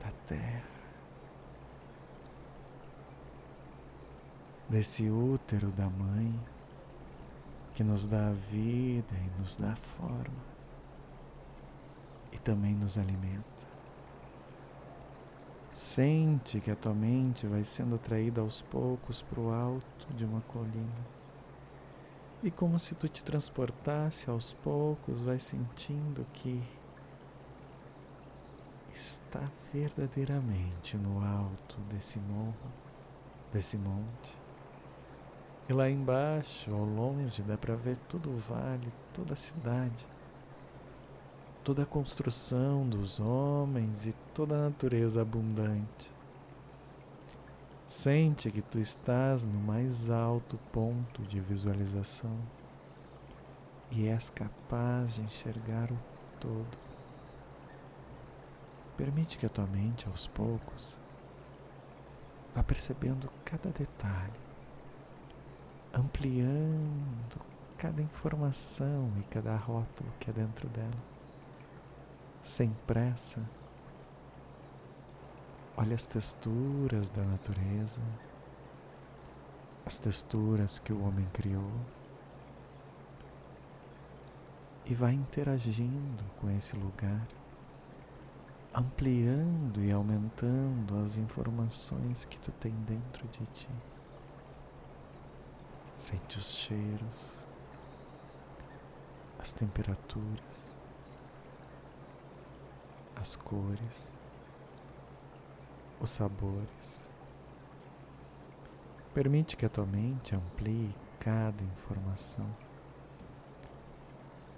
da 0.00 0.10
terra. 0.26 0.71
Desse 4.72 5.06
útero 5.10 5.70
da 5.72 5.86
mãe 5.86 6.40
que 7.74 7.84
nos 7.84 8.06
dá 8.06 8.28
a 8.28 8.32
vida 8.32 9.14
e 9.14 9.38
nos 9.38 9.54
dá 9.54 9.76
forma 9.76 10.42
e 12.32 12.38
também 12.38 12.74
nos 12.74 12.96
alimenta. 12.96 13.44
Sente 15.74 16.58
que 16.58 16.70
a 16.70 16.76
tua 16.76 16.94
mente 16.94 17.46
vai 17.46 17.64
sendo 17.64 17.96
atraída 17.96 18.40
aos 18.40 18.62
poucos 18.62 19.20
para 19.20 19.40
o 19.40 19.52
alto 19.52 20.10
de 20.14 20.24
uma 20.24 20.40
colina. 20.40 21.06
E 22.42 22.50
como 22.50 22.80
se 22.80 22.94
tu 22.94 23.10
te 23.10 23.22
transportasse 23.22 24.30
aos 24.30 24.54
poucos, 24.54 25.20
vai 25.20 25.38
sentindo 25.38 26.24
que 26.32 26.62
está 28.90 29.42
verdadeiramente 29.70 30.96
no 30.96 31.22
alto 31.22 31.78
desse 31.90 32.18
morro, 32.18 32.72
desse 33.52 33.76
monte. 33.76 34.41
E 35.72 35.74
lá 35.74 35.88
embaixo, 35.88 36.70
ao 36.70 36.84
longe, 36.84 37.40
dá 37.40 37.56
para 37.56 37.74
ver 37.74 37.96
todo 38.06 38.28
o 38.28 38.36
vale, 38.36 38.92
toda 39.10 39.32
a 39.32 39.36
cidade, 39.36 40.06
toda 41.64 41.84
a 41.84 41.86
construção 41.86 42.86
dos 42.86 43.18
homens 43.18 44.06
e 44.06 44.12
toda 44.34 44.54
a 44.54 44.68
natureza 44.68 45.22
abundante. 45.22 46.10
Sente 47.86 48.50
que 48.50 48.60
tu 48.60 48.78
estás 48.78 49.44
no 49.44 49.58
mais 49.58 50.10
alto 50.10 50.58
ponto 50.70 51.22
de 51.22 51.40
visualização 51.40 52.36
e 53.90 54.08
és 54.08 54.28
capaz 54.28 55.14
de 55.14 55.22
enxergar 55.22 55.90
o 55.90 55.96
todo. 56.38 56.78
Permite 58.98 59.38
que 59.38 59.46
a 59.46 59.48
tua 59.48 59.66
mente, 59.66 60.06
aos 60.06 60.26
poucos, 60.26 60.98
vá 62.54 62.62
percebendo 62.62 63.30
cada 63.42 63.70
detalhe, 63.70 64.51
ampliando 65.92 67.40
cada 67.76 68.00
informação 68.00 69.12
e 69.18 69.22
cada 69.24 69.56
rótulo 69.56 70.10
que 70.18 70.30
é 70.30 70.32
dentro 70.32 70.68
dela, 70.68 71.02
sem 72.42 72.70
pressa. 72.86 73.40
Olha 75.76 75.94
as 75.94 76.06
texturas 76.06 77.08
da 77.08 77.22
natureza, 77.22 78.00
as 79.84 79.98
texturas 79.98 80.78
que 80.78 80.92
o 80.92 81.02
homem 81.04 81.26
criou 81.32 81.72
e 84.86 84.94
vai 84.94 85.12
interagindo 85.12 86.24
com 86.40 86.50
esse 86.50 86.76
lugar, 86.76 87.26
ampliando 88.74 89.82
e 89.82 89.90
aumentando 89.92 91.02
as 91.04 91.16
informações 91.16 92.24
que 92.24 92.38
tu 92.38 92.52
tem 92.52 92.72
dentro 92.86 93.26
de 93.28 93.44
ti. 93.46 93.68
Sente 96.02 96.36
os 96.36 96.46
cheiros, 96.46 97.32
as 99.38 99.52
temperaturas, 99.52 100.72
as 103.14 103.36
cores, 103.36 104.12
os 106.00 106.10
sabores. 106.10 107.00
Permite 109.14 109.56
que 109.56 109.64
a 109.64 109.68
tua 109.68 109.86
mente 109.86 110.34
amplie 110.34 110.92
cada 111.20 111.62
informação. 111.62 112.50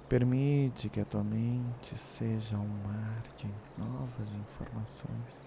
Permite 0.09 0.89
que 0.89 1.01
a 1.01 1.05
tua 1.05 1.23
mente 1.23 1.99
seja 1.99 2.57
um 2.57 2.83
mar 2.85 3.23
de 3.37 3.53
novas 3.77 4.35
informações 4.35 5.45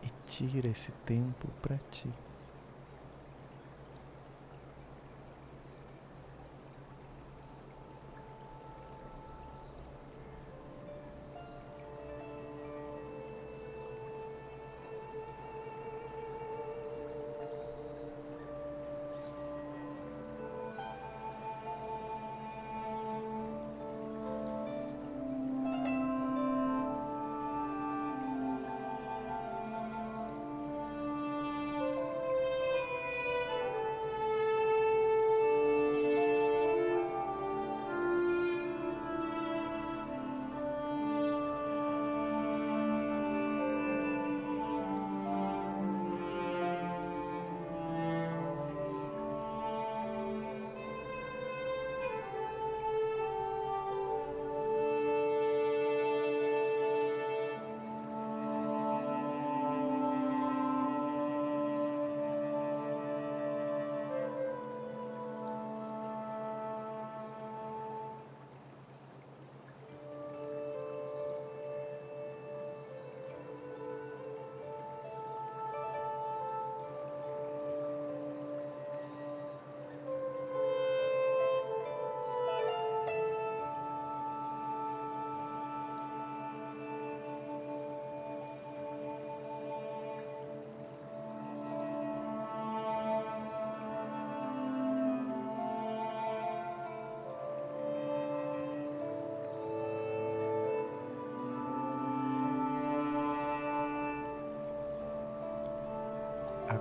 e 0.00 0.08
tira 0.26 0.68
esse 0.68 0.92
tempo 1.04 1.48
para 1.60 1.76
ti. 1.90 2.08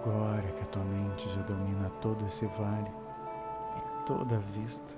Agora 0.02 0.42
que 0.42 0.64
a 0.64 0.66
tua 0.68 0.84
mente 0.84 1.28
já 1.28 1.42
domina 1.42 1.90
todo 2.02 2.26
esse 2.26 2.46
vale 2.46 2.90
e 3.78 4.06
toda 4.06 4.38
a 4.38 4.40
vista, 4.40 4.96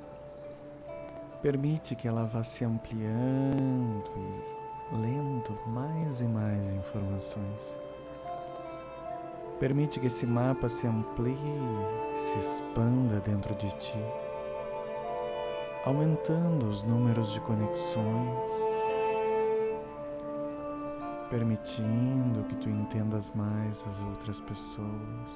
permite 1.42 1.96
que 1.96 2.08
ela 2.08 2.26
vá 2.26 2.44
se 2.44 2.64
ampliando 2.64 4.12
e 4.92 4.96
lendo 4.96 5.58
mais 5.68 6.22
e 6.22 6.26
mais 6.26 6.64
informações. 6.74 7.68
Permite 9.60 10.00
que 10.00 10.06
esse 10.06 10.28
mapa 10.28 10.70
se 10.70 10.86
amplie, 10.86 11.36
se 12.16 12.38
expanda 12.38 13.20
dentro 13.22 13.56
de 13.56 13.72
ti, 13.78 13.98
aumentando 15.84 16.68
os 16.68 16.84
números 16.84 17.34
de 17.34 17.40
conexões 17.40 18.71
permitindo 21.32 22.44
que 22.44 22.56
tu 22.58 22.70
entendas 22.70 23.32
mais 23.32 23.88
as 23.88 24.04
outras 24.04 24.42
pessoas, 24.42 25.32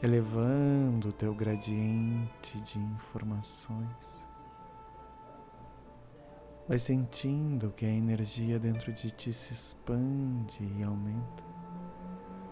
elevando 0.00 1.08
o 1.08 1.12
teu 1.12 1.34
gradiente 1.34 2.60
de 2.60 2.78
informações. 2.78 4.24
Vai 6.68 6.78
sentindo 6.78 7.72
que 7.72 7.84
a 7.84 7.90
energia 7.90 8.56
dentro 8.60 8.92
de 8.92 9.10
ti 9.10 9.32
se 9.32 9.52
expande 9.52 10.62
e 10.78 10.84
aumenta, 10.84 11.42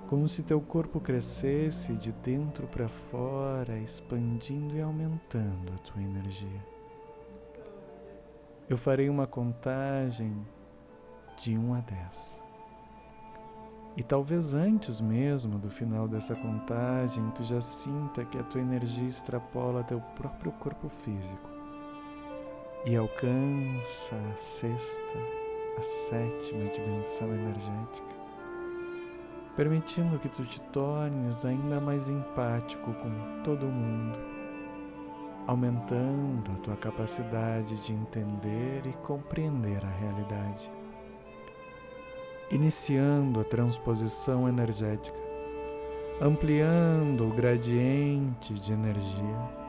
como 0.09 0.29
se 0.29 0.43
teu 0.43 0.61
corpo 0.61 0.99
crescesse 1.01 1.93
de 1.95 2.11
dentro 2.11 2.67
para 2.67 2.89
fora, 2.89 3.79
expandindo 3.79 4.77
e 4.77 4.81
aumentando 4.81 5.73
a 5.75 5.79
tua 5.79 6.03
energia. 6.03 6.75
Eu 8.69 8.77
farei 8.77 9.09
uma 9.09 9.27
contagem 9.29 10.45
de 11.37 11.57
1 11.57 11.75
a 11.75 11.81
10. 11.81 12.45
E 13.97 14.03
talvez 14.03 14.55
antes 14.55 15.01
mesmo 15.01 15.57
do 15.57 15.71
final 15.71 16.09
dessa 16.09 16.35
contagem, 16.35 17.31
tu 17.31 17.45
já 17.45 17.61
sinta 17.61 18.25
que 18.25 18.37
a 18.37 18.43
tua 18.43 18.61
energia 18.61 19.07
extrapola 19.07 19.85
teu 19.85 20.01
próprio 20.17 20.51
corpo 20.53 20.89
físico 20.89 21.49
e 22.85 22.97
alcança 22.97 24.17
a 24.33 24.37
sexta, 24.37 25.19
a 25.79 25.83
sétima 25.83 26.69
dimensão 26.71 27.29
energética, 27.29 28.15
permitindo 29.55 30.19
que 30.19 30.29
tu 30.29 30.45
te 30.45 30.61
tornes 30.61 31.45
ainda 31.45 31.81
mais 31.81 32.09
empático 32.09 32.93
com 32.95 33.43
todo 33.45 33.65
mundo, 33.65 34.19
aumentando 35.47 36.51
a 36.51 36.57
tua 36.57 36.77
capacidade 36.77 37.81
de 37.81 37.93
entender 37.93 38.87
e 38.87 38.93
compreender 38.95 39.85
a 39.85 39.99
realidade 40.01 40.69
iniciando 42.55 43.41
a 43.41 43.45
transposição 43.45 44.49
energética, 44.49 45.19
ampliando 46.21 47.29
o 47.29 47.35
gradiente 47.35 48.55
de 48.55 48.73
energia, 48.73 49.65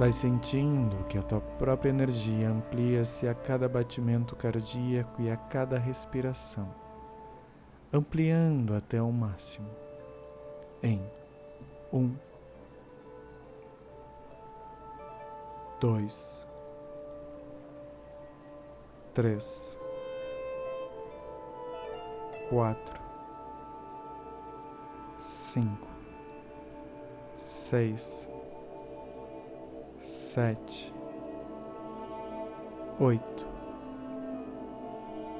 Vai 0.00 0.12
sentindo 0.12 1.04
que 1.08 1.18
a 1.18 1.22
tua 1.22 1.42
própria 1.42 1.90
energia 1.90 2.48
amplia-se 2.48 3.28
a 3.28 3.34
cada 3.34 3.68
batimento 3.68 4.34
cardíaco 4.34 5.20
e 5.20 5.30
a 5.30 5.36
cada 5.36 5.78
respiração, 5.78 6.74
ampliando 7.92 8.74
até 8.74 9.02
o 9.02 9.12
máximo. 9.12 9.68
Em 10.82 11.02
um, 11.92 12.14
dois, 15.78 16.46
três, 19.12 19.78
quatro, 22.50 23.00
cinco, 25.18 25.88
seis 27.36 28.28
sete, 30.10 30.92
oito, 33.00 33.46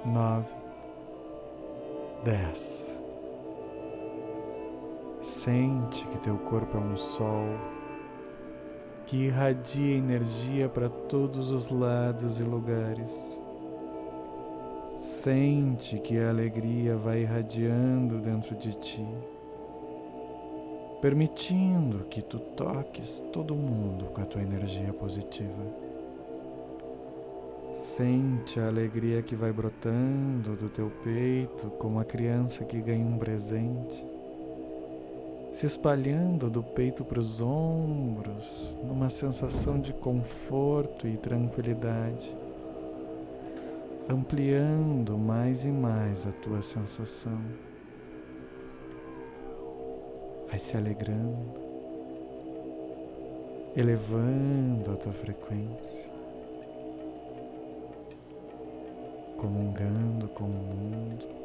nove, 0.05 0.53
dez. 2.25 3.01
Sente 5.21 6.05
que 6.07 6.19
teu 6.19 6.37
corpo 6.39 6.77
é 6.77 6.81
um 6.81 6.97
sol 6.97 7.47
que 9.07 9.27
irradia 9.27 9.97
energia 9.97 10.69
para 10.69 10.89
todos 10.89 11.51
os 11.51 11.71
lados 11.71 12.41
e 12.41 12.43
lugares. 12.43 13.40
Sente 15.23 15.99
que 15.99 16.19
a 16.19 16.31
alegria 16.31 16.97
vai 16.97 17.21
irradiando 17.21 18.21
dentro 18.21 18.57
de 18.57 18.73
ti 18.73 19.07
permitindo 21.03 22.05
que 22.11 22.23
tu 22.23 22.39
toques 22.39 23.21
todo 23.31 23.55
mundo 23.55 24.07
com 24.07 24.23
a 24.23 24.25
tua 24.25 24.41
energia 24.41 24.95
positiva. 24.95 25.63
Sente 27.75 28.59
a 28.59 28.67
alegria 28.67 29.21
que 29.21 29.35
vai 29.35 29.53
brotando 29.53 30.57
do 30.57 30.71
teu 30.71 30.91
peito 31.05 31.69
como 31.79 32.01
a 32.01 32.05
criança 32.05 32.65
que 32.65 32.81
ganha 32.81 33.05
um 33.05 33.19
presente, 33.19 34.03
se 35.53 35.67
espalhando 35.67 36.49
do 36.49 36.63
peito 36.63 37.05
para 37.05 37.21
os 37.21 37.43
ombros, 37.43 38.75
numa 38.83 39.11
sensação 39.11 39.79
de 39.79 39.93
conforto 39.93 41.07
e 41.07 41.19
tranquilidade, 41.19 42.35
ampliando 44.09 45.17
mais 45.19 45.65
e 45.65 45.69
mais 45.69 46.27
a 46.27 46.33
tua 46.33 46.63
sensação 46.63 47.41
vai 50.49 50.59
se 50.59 50.77
alegrando, 50.77 51.61
elevando 53.77 54.93
a 54.93 54.97
tua 54.97 55.13
frequência, 55.13 56.11
comungando 59.37 60.29
com 60.29 60.45
o 60.45 60.49
mundo. 60.49 61.40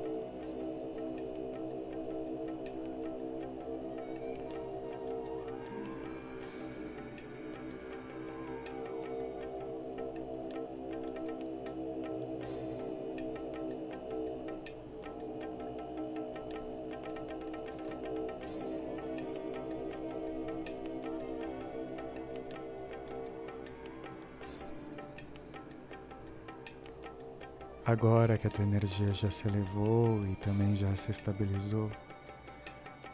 Agora 27.97 28.37
que 28.37 28.45
a 28.45 28.49
tua 28.49 28.65
energia 28.65 29.13
já 29.13 29.31
se 29.31 29.47
elevou 29.47 30.27
e 30.27 30.35
também 30.35 30.75
já 30.75 30.93
se 30.97 31.11
estabilizou, 31.11 31.89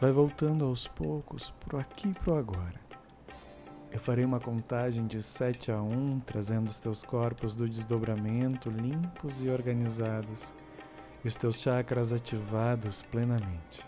vai 0.00 0.10
voltando 0.10 0.64
aos 0.64 0.88
poucos 0.88 1.54
pro 1.60 1.78
aqui 1.78 2.08
e 2.08 2.14
pro 2.14 2.34
agora. 2.34 2.80
Eu 3.92 4.00
farei 4.00 4.24
uma 4.24 4.40
contagem 4.40 5.06
de 5.06 5.22
7 5.22 5.70
a 5.70 5.80
1, 5.80 6.18
trazendo 6.26 6.66
os 6.66 6.80
teus 6.80 7.04
corpos 7.04 7.54
do 7.54 7.68
desdobramento 7.68 8.70
limpos 8.70 9.44
e 9.44 9.50
organizados 9.50 10.52
e 11.24 11.28
os 11.28 11.36
teus 11.36 11.60
chakras 11.60 12.12
ativados 12.12 13.04
plenamente. 13.04 13.86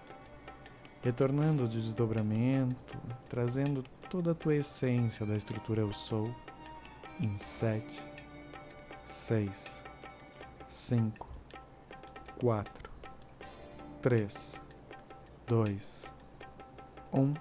Retornando 1.02 1.64
do 1.64 1.76
desdobramento, 1.76 2.96
trazendo 3.28 3.82
toda 4.08 4.30
a 4.30 4.34
tua 4.34 4.54
essência 4.54 5.26
da 5.26 5.34
estrutura 5.34 5.80
Eu 5.80 5.92
Sou 5.92 6.32
em 7.18 7.36
7, 7.36 8.00
6, 9.04 9.83
cinco, 10.74 11.28
quatro, 12.36 12.90
três, 14.02 14.60
dois, 15.46 16.04
um. 17.12 17.32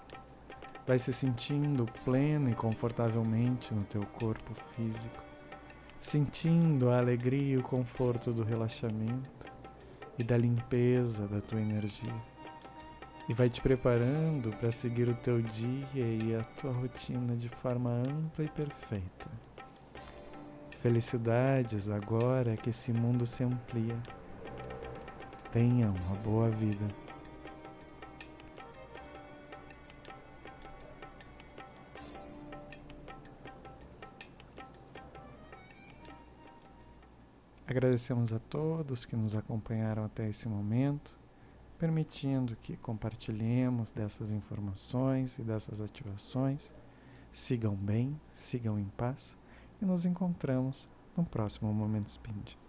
Vai 0.85 0.99
se 0.99 1.11
sentindo 1.11 1.85
pleno 2.05 2.49
e 2.49 2.53
confortavelmente 2.53 3.73
no 3.73 3.83
teu 3.85 4.05
corpo 4.05 4.53
físico, 4.53 5.23
sentindo 5.99 6.91
a 6.91 6.99
alegria 6.99 7.55
e 7.55 7.57
o 7.57 7.63
conforto 7.63 8.31
do 8.31 8.43
relaxamento 8.43 9.51
e 10.19 10.23
da 10.23 10.37
limpeza 10.37 11.27
da 11.27 11.41
tua 11.41 11.59
energia. 11.59 12.15
E 13.27 13.33
vai 13.33 13.49
te 13.49 13.61
preparando 13.61 14.51
para 14.57 14.71
seguir 14.71 15.09
o 15.09 15.15
teu 15.15 15.41
dia 15.41 16.05
e 16.05 16.35
a 16.35 16.43
tua 16.43 16.71
rotina 16.71 17.35
de 17.35 17.49
forma 17.49 17.89
ampla 17.89 18.45
e 18.45 18.49
perfeita. 18.49 19.52
Felicidades 20.83 21.89
agora 21.89 22.57
que 22.57 22.71
esse 22.71 22.91
mundo 22.91 23.25
se 23.25 23.41
amplia. 23.41 23.97
Tenha 25.49 25.87
uma 25.89 26.15
boa 26.17 26.49
vida. 26.49 26.85
Agradecemos 37.65 38.33
a 38.33 38.39
todos 38.39 39.05
que 39.05 39.15
nos 39.15 39.37
acompanharam 39.37 40.03
até 40.03 40.27
esse 40.27 40.49
momento, 40.49 41.17
permitindo 41.79 42.57
que 42.57 42.75
compartilhemos 42.75 43.89
dessas 43.89 44.33
informações 44.33 45.39
e 45.39 45.43
dessas 45.43 45.79
ativações. 45.79 46.69
Sigam 47.31 47.73
bem, 47.73 48.19
sigam 48.33 48.77
em 48.77 48.89
paz 48.97 49.41
e 49.83 49.85
nos 49.85 50.05
encontramos 50.05 50.87
no 51.15 51.25
próximo 51.25 51.71
Momento 51.73 52.09
Spind. 52.09 52.62